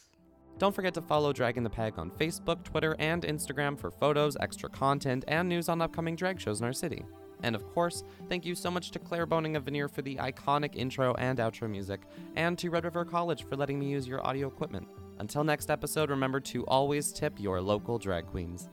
Don't 0.59 0.73
forget 0.73 0.93
to 0.93 1.01
follow 1.01 1.33
Dragon 1.33 1.63
the 1.63 1.69
Peg 1.69 1.97
on 1.97 2.11
Facebook, 2.11 2.63
Twitter, 2.63 2.95
and 2.99 3.23
Instagram 3.23 3.77
for 3.77 3.91
photos, 3.91 4.37
extra 4.39 4.69
content, 4.69 5.25
and 5.27 5.49
news 5.49 5.67
on 5.67 5.81
upcoming 5.81 6.15
drag 6.15 6.39
shows 6.39 6.59
in 6.59 6.65
our 6.65 6.73
city. 6.73 7.03
And 7.41 7.55
of 7.55 7.67
course, 7.73 8.03
thank 8.29 8.45
you 8.45 8.55
so 8.55 8.71
much 8.71 8.91
to 8.91 8.99
Claire 8.99 9.25
Boning 9.25 9.55
of 9.55 9.63
Veneer 9.63 9.89
for 9.89 10.01
the 10.01 10.15
iconic 10.15 10.75
intro 10.75 11.13
and 11.15 11.39
outro 11.39 11.69
music, 11.69 12.01
and 12.35 12.57
to 12.59 12.69
Red 12.69 12.85
River 12.85 13.03
College 13.03 13.43
for 13.43 13.55
letting 13.57 13.79
me 13.79 13.89
use 13.89 14.07
your 14.07 14.25
audio 14.25 14.47
equipment. 14.47 14.87
Until 15.19 15.43
next 15.43 15.69
episode, 15.69 16.09
remember 16.09 16.39
to 16.39 16.65
always 16.65 17.11
tip 17.11 17.39
your 17.39 17.59
local 17.61 17.99
drag 17.99 18.27
queens. 18.27 18.69